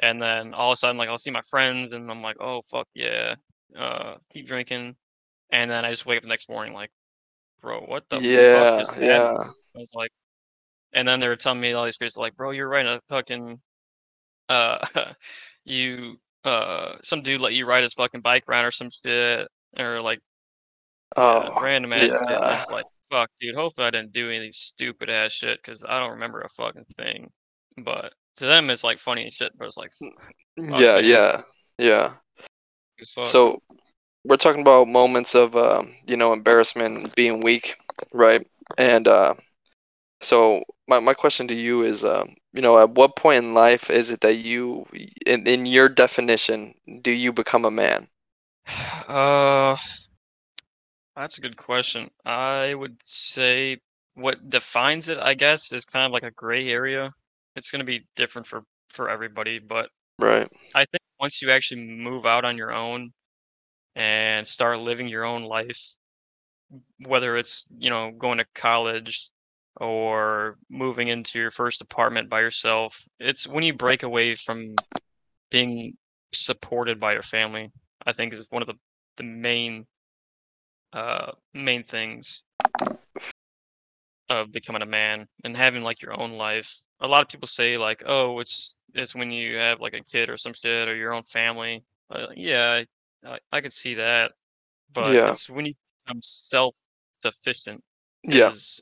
[0.00, 2.62] And then all of a sudden like I'll see my friends and I'm like, oh
[2.70, 3.36] fuck yeah.
[3.76, 4.96] Uh keep drinking.
[5.50, 6.90] And then I just wake up the next morning like,
[7.62, 9.28] bro, what the fuck Yeah, just yeah.
[9.28, 9.50] happened?
[9.76, 10.10] I was like
[10.92, 13.60] and then they were telling me all these crazy like, bro, you're right a fucking
[14.48, 14.84] uh
[15.64, 19.48] you uh some dude let you ride his fucking bike around or some shit
[19.78, 20.18] or like
[21.16, 22.10] yeah, Oh, random ass shit.
[22.12, 22.54] And yeah.
[22.54, 23.54] it's like, fuck, dude.
[23.54, 26.48] Hopefully, I didn't do any of these stupid ass shit because I don't remember a
[26.48, 27.28] fucking thing.
[27.84, 29.52] But to them, it's like funny and shit.
[29.58, 31.04] But it's like, fuck, Yeah, man.
[31.04, 31.40] yeah.
[31.76, 32.12] Yeah.
[33.02, 33.60] So
[34.24, 37.76] we're talking about moments of um, you know, embarrassment being weak,
[38.12, 38.46] right?
[38.78, 39.34] And uh
[40.20, 43.90] so my, my question to you is um, you know, at what point in life
[43.90, 44.86] is it that you
[45.26, 48.08] in, in your definition do you become a man?
[49.08, 49.76] uh,
[51.16, 52.10] that's a good question.
[52.24, 53.78] I would say
[54.14, 57.12] what defines it, I guess, is kind of like a gray area.
[57.56, 60.48] It's gonna be different for for everybody, but Right.
[60.74, 63.12] I think once you actually move out on your own
[63.94, 65.94] and start living your own life,
[67.06, 69.30] whether it's, you know, going to college
[69.76, 74.74] or moving into your first apartment by yourself, it's when you break away from
[75.50, 75.96] being
[76.32, 77.70] supported by your family,
[78.06, 78.74] I think is one of the,
[79.16, 79.86] the main
[80.92, 82.42] uh main things
[84.28, 86.80] of becoming a man and having like your own life.
[87.00, 90.30] A lot of people say like, "Oh, it's it's when you have like a kid
[90.30, 92.82] or some shit or your own family." Uh, yeah,
[93.24, 94.32] I, I could see that,
[94.92, 95.30] but Yeah.
[95.30, 97.82] it's when you become self-sufficient
[98.24, 98.50] Yeah.
[98.50, 98.80] is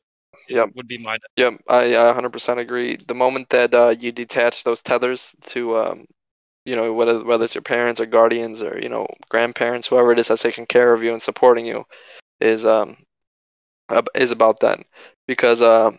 [0.49, 0.71] is Yep.
[0.75, 1.63] would be my Yep.
[1.69, 2.97] I, I 100% agree.
[2.97, 6.07] The moment that uh, you detach those tethers to um,
[6.65, 10.19] you know, whether whether it's your parents or guardians or, you know, grandparents, whoever it
[10.19, 11.85] is that's taking care of you and supporting you
[12.41, 12.97] is um
[14.15, 14.81] is about that.
[15.27, 15.99] Because um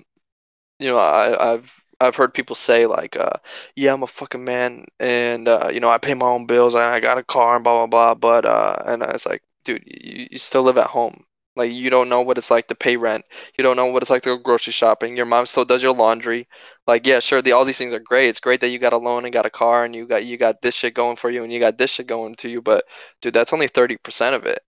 [0.79, 3.33] you know, I, I've I've heard people say like, uh,
[3.75, 6.83] yeah, I'm a fucking man, and uh, you know, I pay my own bills, and
[6.83, 8.15] I got a car, and blah blah blah.
[8.15, 11.23] But uh, and it's like, dude, you, you still live at home.
[11.55, 13.25] Like you don't know what it's like to pay rent.
[13.57, 15.17] You don't know what it's like to go grocery shopping.
[15.17, 16.47] Your mom still does your laundry.
[16.87, 18.29] Like, yeah, sure, the all these things are great.
[18.29, 20.37] It's great that you got a loan and got a car, and you got you
[20.37, 22.61] got this shit going for you, and you got this shit going to you.
[22.61, 22.85] But
[23.21, 24.59] dude, that's only 30% of it,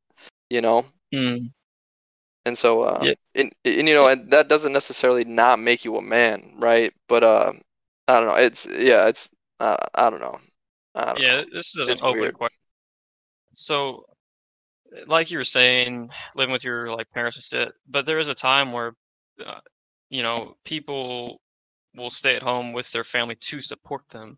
[0.49, 0.85] you know?
[1.13, 1.51] Mm,
[2.45, 5.95] And so, uh, yeah, and, and you know, and that doesn't necessarily not make you
[5.97, 6.93] a man, right?
[7.07, 7.53] But uh,
[8.07, 8.35] I don't know.
[8.35, 9.29] It's yeah, it's
[9.59, 10.39] uh, I don't know.
[10.95, 11.35] I don't yeah.
[11.37, 11.45] know.
[11.53, 12.33] This is an It's open weird.
[12.33, 12.57] question.
[13.53, 14.05] So,
[15.07, 18.35] like you were saying, living with your like parents and shit, but there is a
[18.35, 18.93] time where,
[19.45, 19.59] uh,
[20.09, 21.39] you know, people
[21.95, 24.37] will stay at home with their family to support them,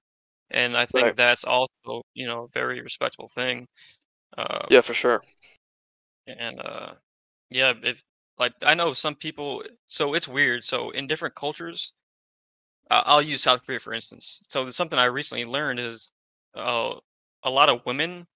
[0.51, 1.17] and I think Right.
[1.17, 3.67] that's also you know a very respectable thing.
[4.37, 5.23] Uh, Yeah, for sure.
[6.27, 6.93] and uh,
[7.49, 8.03] yeah, if
[8.37, 10.63] like I know some people, so it's weird.
[10.63, 11.93] So in different cultures,
[12.91, 14.41] uh, I'll use South Korea for instance.
[14.49, 16.11] So something I recently learned is,
[16.55, 16.95] uh,
[17.43, 18.27] a lot of women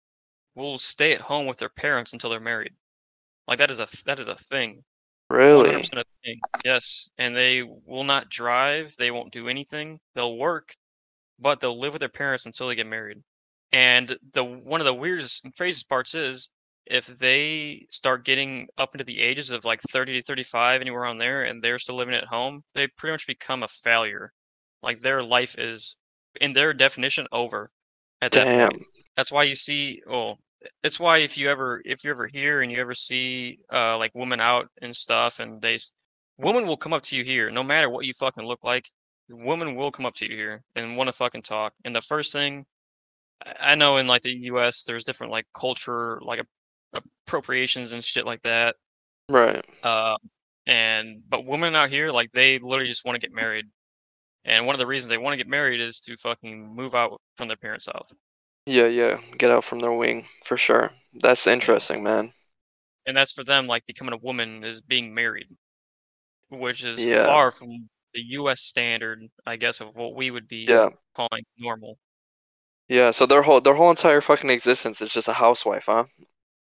[0.56, 2.74] will stay at home with their parents until they're married.
[3.48, 4.84] Like that is a that is a thing.
[5.30, 5.76] Really?
[5.76, 6.40] a thing.
[6.66, 10.00] Yes, and they will not drive, they won't do anything.
[10.16, 10.76] They'll work,
[11.40, 13.22] but they'll live with their parents until they get married.
[13.72, 16.50] And the one of the weirdest and craziest parts is
[16.90, 21.20] if they start getting up into the ages of like 30 to 35 anywhere on
[21.20, 24.34] there and they're still living at home, they pretty much become a failure.
[24.84, 25.98] Like their life is
[26.42, 27.72] in their definition over
[28.22, 28.70] at that Damn.
[28.70, 28.88] point.
[29.16, 30.38] That's why you see oh
[30.84, 34.12] it's why if you ever if you're ever here and you ever see uh like
[34.16, 35.78] women out and stuff and they
[36.38, 38.86] women will come up to you here no matter what you fucking look like
[39.30, 42.34] women will come up to you here and want to fucking talk and the first
[42.34, 42.66] thing
[43.60, 46.48] I know in like the US there's different like culture like ap-
[46.94, 48.76] appropriations and shit like that
[49.30, 49.64] Right.
[49.84, 50.18] uh
[50.68, 53.66] and but women out here like they literally just want to get married
[54.46, 57.22] and one of the reasons they want to get married is to fucking move out
[57.38, 58.12] from their parents' house
[58.66, 59.20] Yeah, yeah.
[59.38, 60.92] Get out from their wing for sure.
[61.22, 62.34] That's interesting, man.
[63.06, 65.48] and that's for them like becoming a woman is being married
[66.50, 67.26] which is Yeah.
[67.26, 70.90] far from the US standard I guess of what we would be Yeah.
[71.16, 71.98] calling normal
[72.88, 73.12] Yeah.
[73.12, 76.06] So their whole their whole entire fucking existence is just a housewife, huh?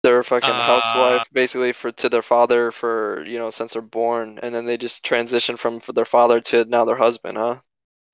[0.03, 3.81] They're a fucking uh housewife basically for to their father for, you know, since they're
[3.81, 7.61] born, and then they just transition from for their father to now their husband, huh?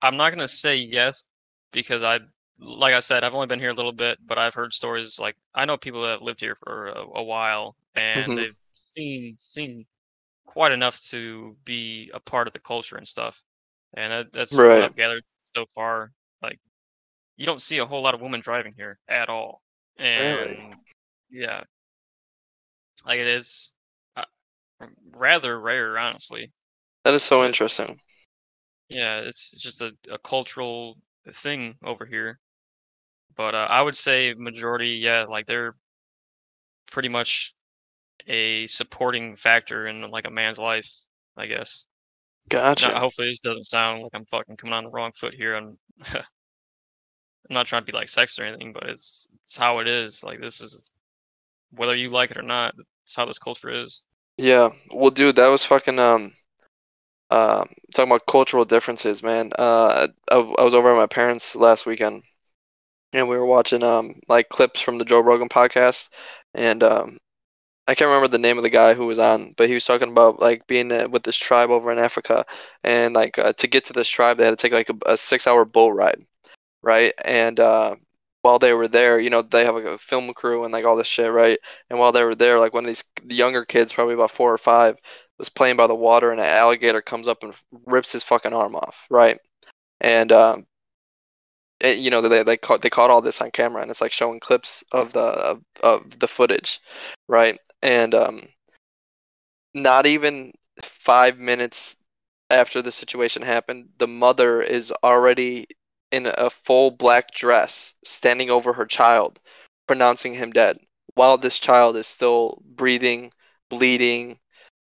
[0.02, 1.26] I'm not gonna say yes
[1.72, 2.20] because I,
[2.60, 5.36] like I said, I've only been here a little bit, but I've heard stories like
[5.54, 9.36] I know people that have lived here for a, a while and hmm they've seen
[9.40, 9.86] seen
[10.46, 13.44] quite enough to be a part of the culture and stuff.
[13.96, 14.82] And that, that's what Right.
[14.82, 15.24] I've gathered
[15.56, 16.14] so far.
[16.42, 16.60] Like
[17.38, 19.62] you don't see a whole lot of women driving here at all.
[20.16, 20.60] Really?
[20.60, 20.80] And
[21.32, 21.64] yeah,
[23.06, 23.74] Like it is
[24.16, 24.26] uh,
[25.18, 26.52] rather rare, honestly.
[27.04, 28.00] That is so So- interesting.
[28.90, 30.98] Yeah, it's just a, a cultural
[31.34, 32.40] thing over here.
[33.36, 35.76] But uh, I would say majority, yeah, like they're
[36.92, 37.54] pretty much
[38.28, 40.90] a supporting factor in like a man's life,
[41.38, 41.86] I guess.
[42.50, 42.90] Gotcha.
[42.90, 45.56] Now, hopefully this doesn't sound like I'm fucking coming on the wrong foot here.
[45.56, 45.78] I'm,
[46.14, 46.24] I'm
[47.50, 50.24] not trying to be like sex or anything, but it's it's how it is.
[50.24, 50.92] Like this is
[51.72, 54.04] whether you like it or not, it's how this culture is.
[54.38, 54.70] Yeah.
[54.94, 56.34] Well, dude, that was fucking um
[57.30, 59.52] uh talking about cultural differences, man.
[59.58, 62.24] Uh I, I was over at my parents last weekend
[63.14, 66.10] and we were watching um like clips from the Joe Rogan podcast
[66.54, 67.18] and um
[67.88, 70.12] I can't remember the name of the guy who was on, but he was talking
[70.12, 72.46] about like being uh, with this tribe over in Africa
[72.84, 75.18] and like uh, to get to this tribe they had to take like a, a
[75.18, 76.22] 6-hour boat ride,
[76.84, 77.14] right?
[77.26, 77.96] And uh
[78.42, 80.96] while they were there, you know, they have like a film crew and like all
[80.96, 81.60] this shit, right?
[81.90, 84.58] And while they were there, like one of these younger kids, probably about four or
[84.58, 84.98] five,
[85.38, 87.54] was playing by the water, and an alligator comes up and
[87.86, 89.40] rips his fucking arm off, right?
[90.02, 90.66] And um,
[91.80, 94.12] it, you know, they they caught they caught all this on camera, and it's like
[94.12, 96.80] showing clips of the of, of the footage,
[97.28, 97.58] right?
[97.82, 98.42] And um,
[99.74, 101.98] not even five minutes
[102.50, 105.68] after the situation happened, the mother is already
[106.12, 109.40] in a full black dress, standing over her child,
[109.88, 110.78] pronouncing him dead,
[111.16, 113.32] while this child is still breathing,
[113.70, 114.40] bleeding,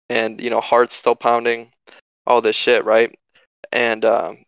[0.08, 1.70] and you know, heart's still pounding,
[2.26, 3.14] all this shit, right?
[3.72, 4.38] And um,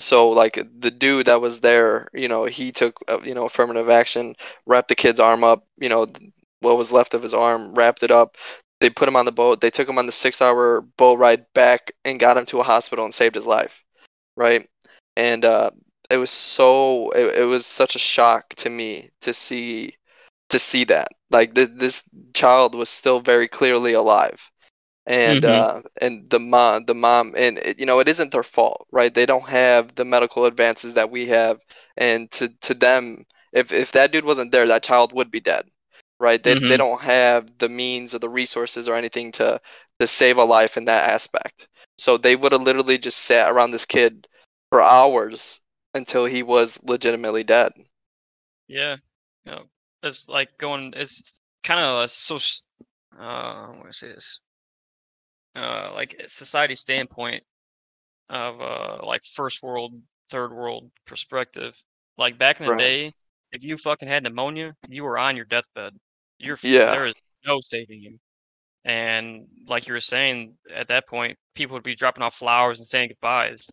[0.00, 3.88] so like the dude that was there, you know, he took uh, you know affirmative
[3.88, 4.34] action,
[4.66, 6.08] wrapped the kid's arm up, you know,
[6.60, 8.36] what was left of his arm, wrapped it up.
[8.80, 9.60] They put him on the boat.
[9.60, 13.04] They took him on the six-hour boat ride back and got him to a hospital
[13.04, 13.84] and saved his life,
[14.36, 14.66] right?
[15.16, 15.70] And uh,
[16.10, 19.96] it was so it, it was such a shock to me to see
[20.50, 21.08] to see that.
[21.30, 22.02] Like th- this
[22.34, 24.50] child was still very clearly alive.
[25.06, 25.44] And Mhm.
[25.44, 29.12] uh and the mom the mom and it, you know it isn't their fault right?
[29.14, 31.58] They don't have the medical advances that we have.
[31.96, 35.64] And to to them if if that dude wasn't there that child would be dead
[36.18, 36.42] right?
[36.42, 36.78] They, they Mhm.
[36.78, 39.60] don't have the means or the resources or anything to
[40.00, 41.68] to save a life in that aspect.
[41.98, 44.26] So they would have literally just sat around this kid
[44.72, 45.60] for hours
[45.94, 47.72] until he was legitimately dead
[48.66, 48.96] Yeah,
[49.44, 49.64] you know,
[50.02, 50.94] it's like going.
[50.96, 51.22] It's
[51.62, 52.36] kind of a so.
[52.36, 52.64] s-
[53.16, 54.40] Uh, I want to say this.
[55.54, 57.44] Uh, like society standpoint
[58.30, 59.94] of uh, like first world,
[60.30, 61.80] third world perspective.
[62.18, 62.72] Like back in the Right.
[62.72, 63.14] day,
[63.52, 65.94] if you fucking had pneumonia, you were on your deathbed.
[66.38, 66.96] You're Yeah.
[66.96, 67.14] there is
[67.46, 68.18] no saving you.
[68.84, 72.86] And like you were saying, at that point, people would be dropping off flowers and
[72.88, 73.68] saying goodbyes.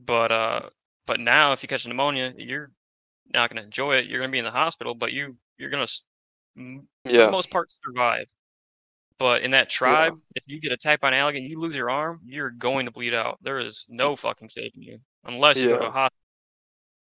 [0.00, 0.70] But uh,
[1.06, 2.72] but now if you catch pneumonia, you're
[3.34, 4.06] not gonna enjoy it.
[4.06, 6.02] You're gonna be in the hospital, but you you're gonna s-
[6.58, 8.26] m- for yeah the most part survive.
[9.18, 11.90] But in that tribe, if you get attacked by an alligator and you lose your
[11.90, 13.38] arm, you're going to bleed out.
[13.42, 16.16] There is no fucking saving you unless you go to a hospital.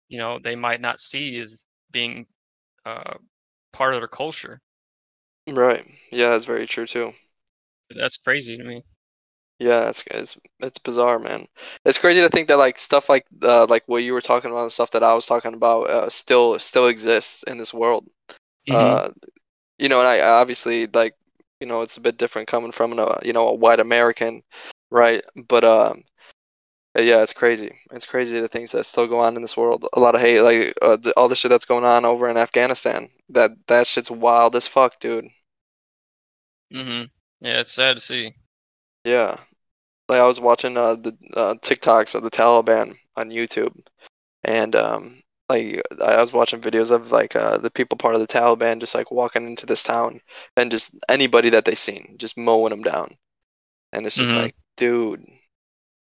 [0.09, 2.26] You know they might not see as being
[2.87, 3.18] uh,
[3.72, 4.61] part of their culture.
[5.49, 7.12] right yeah that's very true too
[7.95, 8.85] That's crazy to me.
[9.61, 11.47] Yeah, it's it's it's bizarre, man.
[11.85, 14.63] It's crazy to think that like stuff like uh like what you were talking about
[14.63, 18.09] and stuff that I was talking about uh still still exists in this world.
[18.69, 18.75] Mhm.
[18.77, 19.11] Uh,
[19.79, 21.17] you know, and I obviously like
[21.61, 24.43] you know it's a bit different coming from a you know a white American,
[24.91, 25.25] right?
[25.49, 26.05] But um,
[26.99, 27.79] yeah, it's crazy.
[27.93, 29.87] It's crazy the things that still go on in this world.
[29.95, 32.37] A lot of hate, like uh, the, all the shit that's going on over in
[32.37, 33.11] Afghanistan.
[33.31, 35.29] That that shit's wild as fuck, dude.
[36.73, 37.11] Mhm.
[37.41, 38.35] Yeah, it's sad to see.
[39.05, 39.37] Yeah.
[40.11, 43.75] Like I was watching uh, the uh, TikToks of the Taliban on YouTube,
[44.45, 48.27] and um, like I was watching videos of like uh, the people part of the
[48.27, 50.21] Taliban just like walking into this town
[50.57, 53.17] and just anybody that they seen just mowing them down,
[53.93, 54.43] and it's just Mhm.
[54.43, 55.25] like, dude,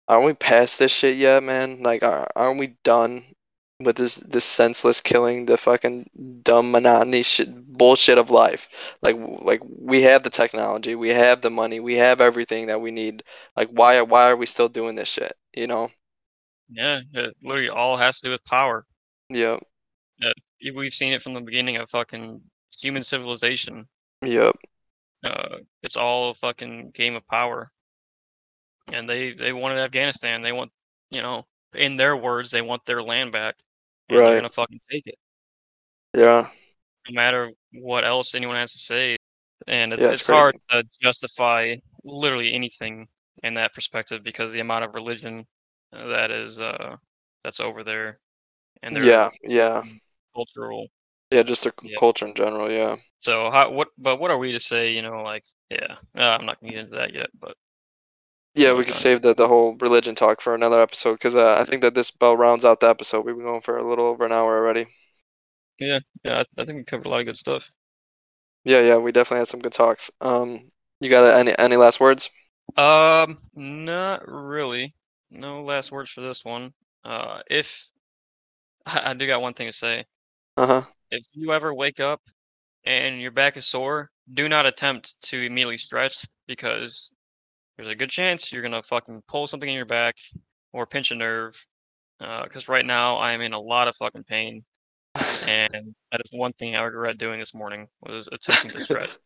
[0.08, 1.84] aren't we past this shit yet, man?
[1.84, 3.26] Like, are, aren't we done
[3.80, 6.10] with this this senseless killing, the fucking
[6.44, 8.70] dumb monotony shit bullshit of life?
[9.02, 12.92] Like, like we have the technology, we have the money, we have everything that we
[12.92, 13.24] need.
[13.56, 15.34] Like, why why are we still doing this shit?
[15.54, 15.90] You know?
[16.70, 18.86] Yeah, it literally all has to do with power.
[19.30, 19.60] Yep.
[20.22, 22.42] Y- We've seen it from the beginning of fucking
[22.80, 23.88] human civilization.
[24.24, 24.56] Yep.
[25.24, 27.72] Uh, it's all a fucking game of power.
[28.92, 30.42] And they they wanted Afghanistan.
[30.42, 30.72] They want,
[31.10, 33.56] you know, in their words, they want their land back,
[34.10, 34.26] and Right.
[34.26, 35.20] they're gonna fucking take it,
[36.14, 36.50] Yeah.
[37.10, 39.18] no matter what else anyone has to say.
[39.68, 43.08] And it's Yeah, it's it's hard to justify literally anything
[43.44, 45.46] in that perspective because the amount of religion
[45.92, 46.96] that is uh
[47.44, 48.20] that's over there,
[48.84, 49.30] and their Yeah.
[49.44, 49.84] Yeah.
[50.36, 50.88] cultural
[51.32, 51.44] Yeah.
[51.44, 51.98] Just their Yeah.
[52.00, 52.72] culture in general.
[52.72, 52.98] Yeah.
[53.20, 54.92] So how what but what are we to say?
[54.94, 57.58] You know, like yeah, uh, I'm not gonna get into that yet, but
[58.58, 61.64] Yeah, we can save the, the whole religion talk for another episode because uh, I
[61.64, 63.24] think that this bell rounds out the episode.
[63.26, 64.88] We've been going for a little over an hour already.
[65.80, 67.72] yeah, I, I think we covered a lot of good stuff.
[68.64, 70.12] Yeah, yeah, we definitely had some good talks.
[70.22, 72.30] Um, you got any any last words?
[72.76, 74.94] Um, not really.
[75.32, 76.74] No last words for this one.
[77.04, 77.90] Uh, if
[78.86, 80.06] I, I do got one thing to say.
[80.58, 80.82] Uh huh.
[81.12, 82.22] If you ever wake up
[82.86, 87.12] and your back is sore, do not attempt to immediately stretch because
[87.78, 90.16] there's a good chance you're gonna fucking pull something in your back
[90.74, 91.66] or pinch a nerve.
[92.20, 94.64] Uh, because right now I am in a lot of fucking pain,
[95.44, 99.18] and that is one thing I regret doing this morning was attempting to stretch.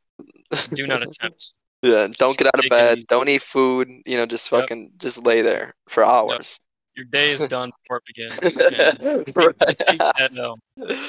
[0.74, 1.54] Do not attempt.
[1.82, 3.00] Yeah, don't Just get out of bed.
[3.08, 3.90] Don't eat food.
[4.06, 4.62] You know, just Yep.
[4.62, 6.60] fucking just lay there for hours.
[6.96, 8.58] Your day is done before it begins.
[8.72, 9.56] and take, right.
[9.88, 10.60] take that L.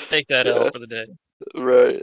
[0.08, 1.06] Take that L Yeah, for the day.
[1.56, 2.02] right.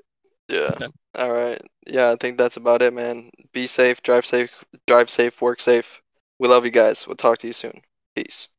[0.49, 0.75] Yeah.
[0.79, 0.87] Yeah.
[1.17, 1.61] All right.
[1.87, 3.31] Yeah, I think that's about it, man.
[3.53, 4.51] Be safe, drive safe,
[4.87, 6.01] drive safe, work safe.
[6.39, 7.07] We love you guys.
[7.07, 7.73] We'll talk to you soon.
[8.15, 8.49] Peace.